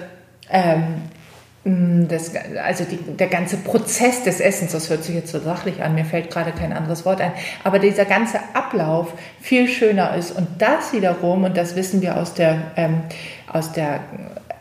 ähm, 0.50 1.02
mm, 1.64 2.08
das, 2.08 2.32
also 2.64 2.84
die, 2.84 2.96
der 2.96 3.28
ganze 3.28 3.58
Prozess 3.58 4.22
des 4.22 4.40
Essens, 4.40 4.72
das 4.72 4.88
hört 4.90 5.04
sich 5.04 5.14
jetzt 5.14 5.30
so 5.30 5.38
sachlich 5.38 5.82
an, 5.82 5.94
mir 5.94 6.04
fällt 6.04 6.30
gerade 6.30 6.52
kein 6.52 6.72
anderes 6.72 7.04
Wort 7.04 7.20
ein, 7.20 7.32
aber 7.62 7.78
dieser 7.78 8.06
ganze 8.06 8.38
Ablauf 8.54 9.12
viel 9.40 9.68
schöner 9.68 10.16
ist. 10.16 10.32
Und 10.32 10.48
das 10.58 10.92
wiederum, 10.92 11.44
und 11.44 11.56
das 11.56 11.76
wissen 11.76 12.00
wir 12.02 12.16
aus 12.16 12.34
der, 12.34 12.72
ähm, 12.76 13.02
aus 13.52 13.72
der 13.72 14.00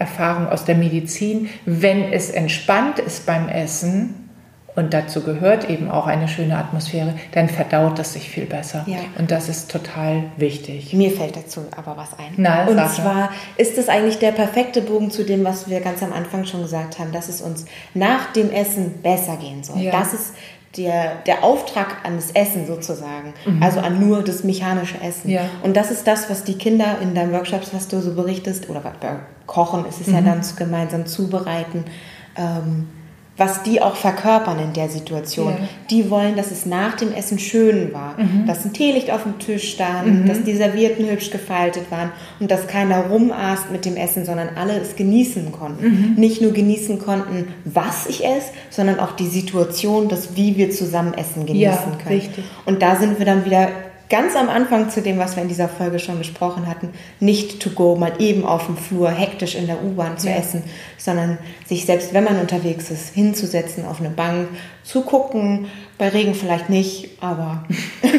Erfahrung 0.02 0.50
aus 0.50 0.66
der 0.66 0.76
Medizin, 0.76 1.48
wenn 1.66 2.12
es 2.12 2.32
entspannt 2.32 2.98
ist 2.98 3.28
beim 3.28 3.48
Essen, 3.48 4.31
und 4.76 4.94
dazu 4.94 5.22
gehört 5.22 5.70
eben 5.70 5.90
auch 5.92 6.08
eine 6.08 6.28
schöne 6.28 6.58
Atmosphäre, 6.58 7.14
dann 7.34 7.50
verdaut 7.50 8.00
das 8.00 8.14
sich 8.14 8.30
viel 8.30 8.46
besser. 8.46 8.84
Ja. 8.88 9.00
Und 9.18 9.32
das 9.32 9.50
ist 9.50 9.70
total 9.70 10.24
wichtig. 10.38 10.94
Mir 10.94 11.12
fällt 11.12 11.36
dazu 11.36 11.62
aber 11.76 11.98
was 11.98 12.18
ein. 12.18 12.34
Na, 12.38 12.68
und 12.68 12.78
Sache. 12.78 13.02
zwar 13.02 13.30
ist 13.58 13.78
es 13.78 13.90
eigentlich 13.90 14.20
der 14.20 14.32
perfekte 14.32 14.82
Bogen 14.82 15.12
zu 15.12 15.24
dem, 15.24 15.44
was 15.44 15.70
wir 15.70 15.82
ganz 15.82 16.02
am 16.04 16.14
Anfang 16.14 16.46
schon 16.46 16.62
gesagt 16.62 17.00
haben, 17.00 17.12
dass 17.12 17.28
es 17.28 17.42
uns 17.42 17.66
nach 17.94 18.32
dem 18.34 18.50
Essen 18.52 19.02
besser 19.02 19.38
gehen 19.38 19.64
soll. 19.64 19.80
Ja. 19.80 19.92
Das 19.92 20.14
ist 20.14 20.34
der, 20.78 21.16
der 21.28 21.44
Auftrag 21.44 21.98
an 22.06 22.16
das 22.16 22.32
Essen 22.32 22.66
sozusagen, 22.66 23.34
mhm. 23.46 23.62
also 23.62 23.82
an 23.82 24.00
nur 24.00 24.24
das 24.24 24.46
mechanische 24.46 25.02
Essen. 25.02 25.30
Ja. 25.30 25.42
Und 25.64 25.76
das 25.76 25.92
ist 25.92 26.08
das, 26.08 26.30
was 26.30 26.46
die 26.46 26.58
Kinder 26.58 26.98
in 27.02 27.14
deinen 27.14 27.34
Workshops, 27.34 27.74
was 27.74 27.90
du 27.90 28.00
so 28.00 28.16
berichtest, 28.16 28.70
oder 28.70 28.80
bei 28.80 28.94
Kochen 29.48 29.86
ist 29.86 30.00
es 30.00 30.08
mhm. 30.08 30.14
ja 30.14 30.22
dann 30.22 30.42
gemeinsam 30.56 31.06
zubereiten. 31.06 31.84
Ähm, 32.38 32.88
was 33.38 33.64
die 33.64 33.82
auch 33.82 33.96
verkörpern 33.96 34.60
in 34.60 34.74
der 34.74 34.90
Situation. 34.90 35.54
Ja. 35.54 35.68
Die 35.90 36.10
wollen, 36.10 36.36
dass 36.36 36.52
es 36.52 36.66
nach 36.66 36.96
dem 36.96 37.14
Essen 37.14 37.40
schön 37.40 37.94
war, 37.94 38.20
mhm. 38.20 38.46
dass 38.46 38.66
ein 38.66 38.74
Teelicht 38.74 39.10
auf 39.10 39.24
dem 39.24 39.40
Tisch 39.40 39.72
stand, 39.72 40.22
mhm. 40.22 40.28
dass 40.28 40.44
die 40.44 40.54
Servierten 40.54 41.10
hübsch 41.10 41.32
gefaltet 41.32 41.90
waren 41.90 42.12
und 42.40 42.52
dass 42.52 42.68
keiner 42.68 43.08
rumaßt 43.08 43.72
mit 43.72 43.86
dem 43.86 43.96
Essen, 43.96 44.26
sondern 44.26 44.50
alle 44.56 44.78
es 44.78 44.96
genießen 44.96 45.52
konnten. 45.52 45.86
Mhm. 45.86 46.14
Nicht 46.18 46.42
nur 46.42 46.52
genießen 46.52 47.00
konnten, 47.00 47.48
was 47.64 48.06
ich 48.08 48.24
esse, 48.26 48.52
sondern 48.70 49.00
auch 49.00 49.14
die 49.14 49.28
Situation, 49.28 50.10
das 50.10 50.36
wie 50.36 50.58
wir 50.58 50.70
zusammen 50.70 51.14
essen 51.14 51.46
genießen 51.46 51.64
ja, 51.64 51.98
können. 52.04 52.20
Richtig. 52.20 52.44
Und 52.66 52.82
da 52.82 52.98
sind 52.98 53.18
wir 53.18 53.26
dann 53.26 53.46
wieder 53.46 53.70
ganz 54.12 54.36
am 54.36 54.50
Anfang 54.50 54.90
zu 54.90 55.02
dem, 55.02 55.18
was 55.18 55.38
wir 55.38 55.42
in 55.42 55.48
dieser 55.48 55.70
Folge 55.70 55.98
schon 55.98 56.18
besprochen 56.18 56.68
hatten, 56.68 56.90
nicht 57.22 57.62
to 57.62 57.70
go, 57.70 57.96
mal 57.96 58.12
eben 58.20 58.46
auf 58.46 58.66
dem 58.66 58.76
Flur 58.76 59.10
hektisch 59.10 59.56
in 59.56 59.68
der 59.68 59.82
U-Bahn 59.82 60.18
zu 60.18 60.28
ja. 60.28 60.36
essen, 60.36 60.64
sondern 60.98 61.38
sich 61.66 61.86
selbst, 61.86 62.14
wenn 62.14 62.26
man 62.26 62.38
unterwegs 62.38 62.92
ist, 62.92 63.14
hinzusetzen 63.16 63.86
auf 63.86 64.02
eine 64.02 64.10
Bank, 64.10 64.50
zu 64.84 65.02
gucken, 65.02 65.68
bei 65.98 66.10
Regen 66.10 66.36
vielleicht 66.36 66.70
nicht, 66.70 67.10
aber 67.22 67.64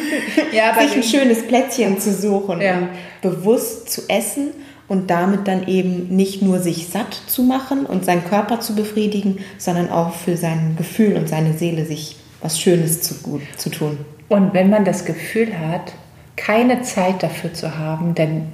ja, 0.53 0.75
sich 0.81 0.97
ein 0.97 1.03
schönes 1.03 1.47
Plätzchen 1.47 2.01
zu 2.01 2.15
suchen 2.15 2.63
ja. 2.63 2.79
und 2.79 2.89
bewusst 3.21 3.91
zu 3.91 4.09
essen 4.09 4.53
und 4.89 5.11
damit 5.11 5.47
dann 5.47 5.69
eben 5.69 6.09
nicht 6.09 6.41
nur 6.41 6.59
sich 6.59 6.89
satt 6.89 7.15
zu 7.27 7.43
machen 7.43 7.85
und 7.85 8.07
seinen 8.07 8.25
Körper 8.25 8.61
zu 8.61 8.75
befriedigen, 8.75 9.41
sondern 9.59 9.91
auch 9.91 10.15
für 10.15 10.39
sein 10.39 10.75
Gefühl 10.79 11.17
und 11.17 11.29
seine 11.29 11.53
Seele 11.53 11.85
sich 11.85 12.17
was 12.43 12.61
Schönes 12.61 13.03
zu, 13.03 13.15
gut, 13.23 13.43
zu 13.57 13.71
tun. 13.71 13.99
Und 14.29 14.55
wenn 14.55 14.71
man 14.71 14.85
das 14.85 15.05
Gefühl 15.05 15.59
hat, 15.59 15.93
keine 16.37 16.83
Zeit 16.83 17.23
dafür 17.23 17.53
zu 17.53 17.79
haben, 17.79 18.15
dann 18.15 18.53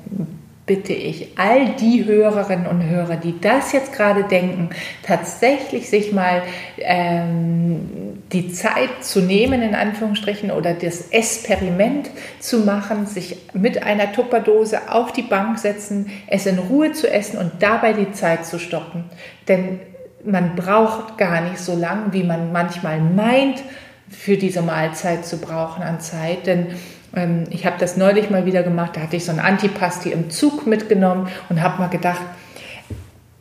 bitte 0.68 0.92
ich 0.92 1.38
all 1.38 1.70
die 1.80 2.04
Hörerinnen 2.04 2.66
und 2.66 2.84
Hörer, 2.84 3.16
die 3.16 3.40
das 3.40 3.72
jetzt 3.72 3.92
gerade 3.92 4.24
denken, 4.24 4.68
tatsächlich 5.02 5.88
sich 5.88 6.12
mal 6.12 6.42
ähm, 6.76 8.20
die 8.32 8.52
Zeit 8.52 9.02
zu 9.02 9.20
nehmen, 9.20 9.62
in 9.62 9.74
Anführungsstrichen, 9.74 10.50
oder 10.50 10.74
das 10.74 11.08
Experiment 11.08 12.10
zu 12.38 12.58
machen, 12.58 13.06
sich 13.06 13.36
mit 13.54 13.82
einer 13.82 14.12
Tupperdose 14.12 14.92
auf 14.92 15.12
die 15.12 15.22
Bank 15.22 15.58
setzen, 15.58 16.10
es 16.26 16.44
in 16.44 16.58
Ruhe 16.58 16.92
zu 16.92 17.10
essen 17.10 17.38
und 17.38 17.52
dabei 17.60 17.94
die 17.94 18.12
Zeit 18.12 18.44
zu 18.44 18.58
stoppen. 18.58 19.04
Denn 19.48 19.80
man 20.24 20.56
braucht 20.56 21.18
gar 21.18 21.40
nicht 21.42 21.58
so 21.58 21.76
lang, 21.76 22.12
wie 22.12 22.24
man 22.24 22.52
manchmal 22.52 23.00
meint, 23.00 23.62
für 24.10 24.36
diese 24.36 24.62
Mahlzeit 24.62 25.26
zu 25.26 25.38
brauchen 25.38 25.82
an 25.82 26.00
Zeit. 26.00 26.46
Denn 26.46 26.68
ähm, 27.14 27.44
ich 27.50 27.66
habe 27.66 27.76
das 27.78 27.96
neulich 27.96 28.30
mal 28.30 28.46
wieder 28.46 28.62
gemacht, 28.62 28.96
da 28.96 29.02
hatte 29.02 29.16
ich 29.16 29.24
so 29.24 29.32
ein 29.32 29.40
Antipasti 29.40 30.10
im 30.10 30.30
Zug 30.30 30.66
mitgenommen 30.66 31.28
und 31.48 31.62
habe 31.62 31.78
mal 31.78 31.88
gedacht, 31.88 32.20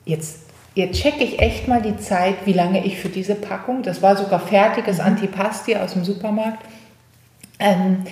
jetzt, 0.06 0.40
jetzt 0.76 1.02
checke 1.02 1.24
ich 1.24 1.40
echt 1.40 1.68
mal 1.68 1.82
die 1.82 1.98
Zeit, 1.98 2.36
wie 2.46 2.54
lange 2.54 2.86
ich 2.86 3.00
für 3.00 3.10
diese 3.10 3.36
Packung, 3.36 3.84
das 3.84 4.02
war 4.02 4.16
sogar 4.16 4.40
fertiges 4.40 4.98
mhm. 4.98 5.06
Antipasti 5.06 5.76
aus 5.76 5.94
dem 5.94 6.04
Supermarkt, 6.04 6.64
ähm, 7.60 8.04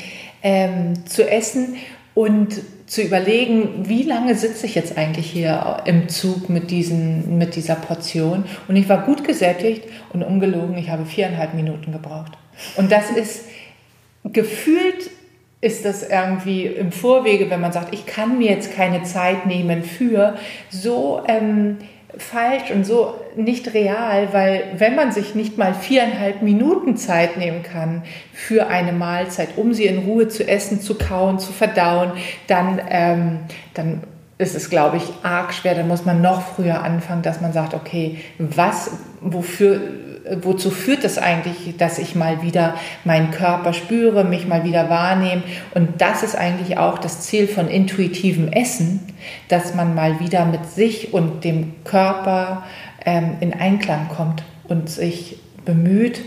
ähm, 0.41 1.06
zu 1.06 1.30
essen 1.30 1.75
und 2.13 2.62
zu 2.85 3.01
überlegen, 3.01 3.87
wie 3.87 4.03
lange 4.03 4.35
sitze 4.35 4.65
ich 4.65 4.75
jetzt 4.75 4.97
eigentlich 4.97 5.29
hier 5.29 5.77
im 5.85 6.07
Zug 6.07 6.49
mit, 6.49 6.69
diesen, 6.69 7.37
mit 7.37 7.55
dieser 7.55 7.75
Portion. 7.75 8.45
Und 8.67 8.75
ich 8.75 8.87
war 8.87 9.03
gut 9.03 9.23
gesättigt 9.23 9.85
und 10.13 10.23
ungelogen, 10.23 10.77
ich 10.77 10.89
habe 10.89 11.05
viereinhalb 11.05 11.55
Minuten 11.55 11.91
gebraucht. 11.91 12.33
Und 12.77 12.91
das 12.91 13.09
ist 13.11 13.45
gefühlt 14.23 15.09
ist 15.61 15.83
das 15.83 16.07
irgendwie 16.07 16.65
im 16.67 16.91
Vorwege, 16.91 17.49
wenn 17.49 17.59
man 17.59 17.71
sagt, 17.71 17.93
ich 17.93 18.05
kann 18.05 18.37
mir 18.37 18.51
jetzt 18.51 18.71
keine 18.75 19.01
Zeit 19.01 19.47
nehmen 19.47 19.83
für, 19.83 20.35
so 20.69 21.23
ähm, 21.27 21.77
falsch 22.17 22.71
und 22.71 22.86
so 22.86 23.15
nicht 23.36 23.73
real, 23.73 24.30
weil 24.32 24.63
wenn 24.78 24.95
man 24.95 25.12
sich 25.12 25.36
nicht 25.36 25.58
mal 25.58 25.73
viereinhalb 25.73 26.41
Minuten 26.41 26.97
Zeit 26.97 27.38
nehmen 27.38 27.63
kann 27.63 28.04
für 28.34 28.67
eine 28.67 28.93
Mahlzeit, 28.93 29.49
um 29.58 29.73
sie 29.73 29.86
in 29.86 29.99
Ruhe 29.99 30.28
zu 30.28 30.47
essen, 30.47 30.82
zu 30.82 30.95
kauen, 30.95 31.39
zu 31.39 31.51
verdauen, 31.51 32.12
dann, 32.47 32.82
ähm, 32.89 33.39
dann 33.73 34.04
ist 34.37 34.55
es, 34.55 34.69
glaube 34.69 34.97
ich, 34.97 35.03
arg 35.23 35.53
schwer. 35.53 35.75
Dann 35.75 35.87
muss 35.87 36.05
man 36.05 36.21
noch 36.21 36.41
früher 36.41 36.83
anfangen, 36.83 37.21
dass 37.21 37.41
man 37.41 37.53
sagt, 37.53 37.73
okay, 37.73 38.19
was, 38.37 38.91
wofür 39.21 39.79
wozu 40.41 40.71
führt 40.71 41.03
es 41.03 41.15
das 41.15 41.23
eigentlich, 41.23 41.77
dass 41.77 41.99
ich 41.99 42.15
mal 42.15 42.41
wieder 42.41 42.75
meinen 43.03 43.31
Körper 43.31 43.73
spüre, 43.73 44.23
mich 44.23 44.47
mal 44.47 44.63
wieder 44.63 44.89
wahrnehme. 44.89 45.43
Und 45.73 46.01
das 46.01 46.23
ist 46.23 46.35
eigentlich 46.35 46.77
auch 46.77 46.97
das 46.97 47.21
Ziel 47.21 47.47
von 47.47 47.67
intuitivem 47.67 48.51
Essen, 48.51 49.01
dass 49.49 49.75
man 49.75 49.95
mal 49.95 50.19
wieder 50.19 50.45
mit 50.45 50.65
sich 50.65 51.13
und 51.13 51.43
dem 51.43 51.73
Körper 51.83 52.63
ähm, 53.05 53.37
in 53.39 53.53
Einklang 53.53 54.07
kommt 54.09 54.43
und 54.67 54.89
sich 54.89 55.37
bemüht, 55.63 56.21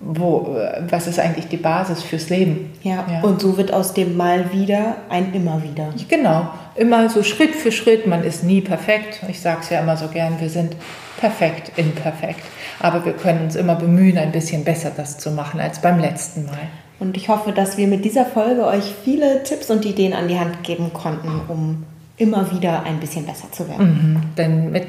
wo, 0.00 0.56
was 0.88 1.06
ist 1.06 1.18
eigentlich 1.18 1.48
die 1.48 1.56
Basis 1.56 2.02
fürs 2.02 2.28
Leben? 2.28 2.72
Ja, 2.82 3.04
ja, 3.10 3.22
und 3.22 3.40
so 3.40 3.56
wird 3.56 3.72
aus 3.72 3.94
dem 3.94 4.16
Mal 4.16 4.52
wieder 4.52 4.96
ein 5.08 5.32
immer 5.32 5.62
wieder. 5.62 5.88
Genau, 6.08 6.48
immer 6.74 7.08
so 7.08 7.22
Schritt 7.22 7.54
für 7.54 7.72
Schritt. 7.72 8.06
Man 8.06 8.22
ist 8.22 8.44
nie 8.44 8.60
perfekt. 8.60 9.20
Ich 9.28 9.40
sage 9.40 9.60
es 9.62 9.70
ja 9.70 9.80
immer 9.80 9.96
so 9.96 10.08
gern, 10.08 10.38
wir 10.38 10.50
sind 10.50 10.76
perfekt, 11.18 11.72
imperfekt. 11.76 12.42
Aber 12.78 13.04
wir 13.04 13.14
können 13.14 13.44
uns 13.44 13.56
immer 13.56 13.74
bemühen, 13.74 14.18
ein 14.18 14.32
bisschen 14.32 14.64
besser 14.64 14.92
das 14.94 15.18
zu 15.18 15.30
machen 15.30 15.60
als 15.60 15.80
beim 15.80 15.98
letzten 15.98 16.44
Mal. 16.44 16.68
Und 16.98 17.16
ich 17.16 17.28
hoffe, 17.28 17.52
dass 17.52 17.76
wir 17.76 17.86
mit 17.86 18.04
dieser 18.04 18.26
Folge 18.26 18.66
euch 18.66 18.94
viele 19.04 19.42
Tipps 19.42 19.70
und 19.70 19.84
Ideen 19.84 20.12
an 20.12 20.28
die 20.28 20.38
Hand 20.38 20.62
geben 20.62 20.92
konnten, 20.92 21.40
um 21.48 21.84
immer 22.16 22.50
wieder 22.50 22.84
ein 22.84 23.00
bisschen 23.00 23.26
besser 23.26 23.50
zu 23.52 23.68
werden. 23.68 23.86
Mhm, 23.86 24.34
denn 24.36 24.70
mit 24.70 24.86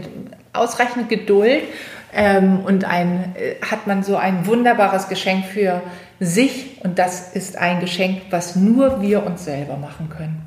ausreichend 0.53 1.09
Geduld 1.09 1.63
ähm, 2.13 2.59
und 2.59 2.85
ein, 2.85 3.35
äh, 3.35 3.55
hat 3.65 3.87
man 3.87 4.03
so 4.03 4.15
ein 4.17 4.45
wunderbares 4.45 5.07
Geschenk 5.09 5.45
für 5.45 5.81
sich 6.19 6.79
und 6.83 6.99
das 6.99 7.33
ist 7.33 7.57
ein 7.57 7.79
Geschenk, 7.79 8.23
was 8.29 8.55
nur 8.55 9.01
wir 9.01 9.25
uns 9.25 9.45
selber 9.45 9.77
machen 9.77 10.09
können. 10.09 10.41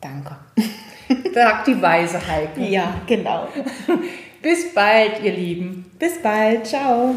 Danke. 0.00 0.36
Sagt 1.34 1.66
die 1.66 1.80
weise 1.80 2.18
Heike. 2.26 2.60
Ja, 2.60 2.94
genau. 3.06 3.48
Bis 4.42 4.72
bald, 4.72 5.22
ihr 5.22 5.32
Lieben. 5.32 5.90
Bis 5.98 6.22
bald. 6.22 6.66
Ciao. 6.66 7.14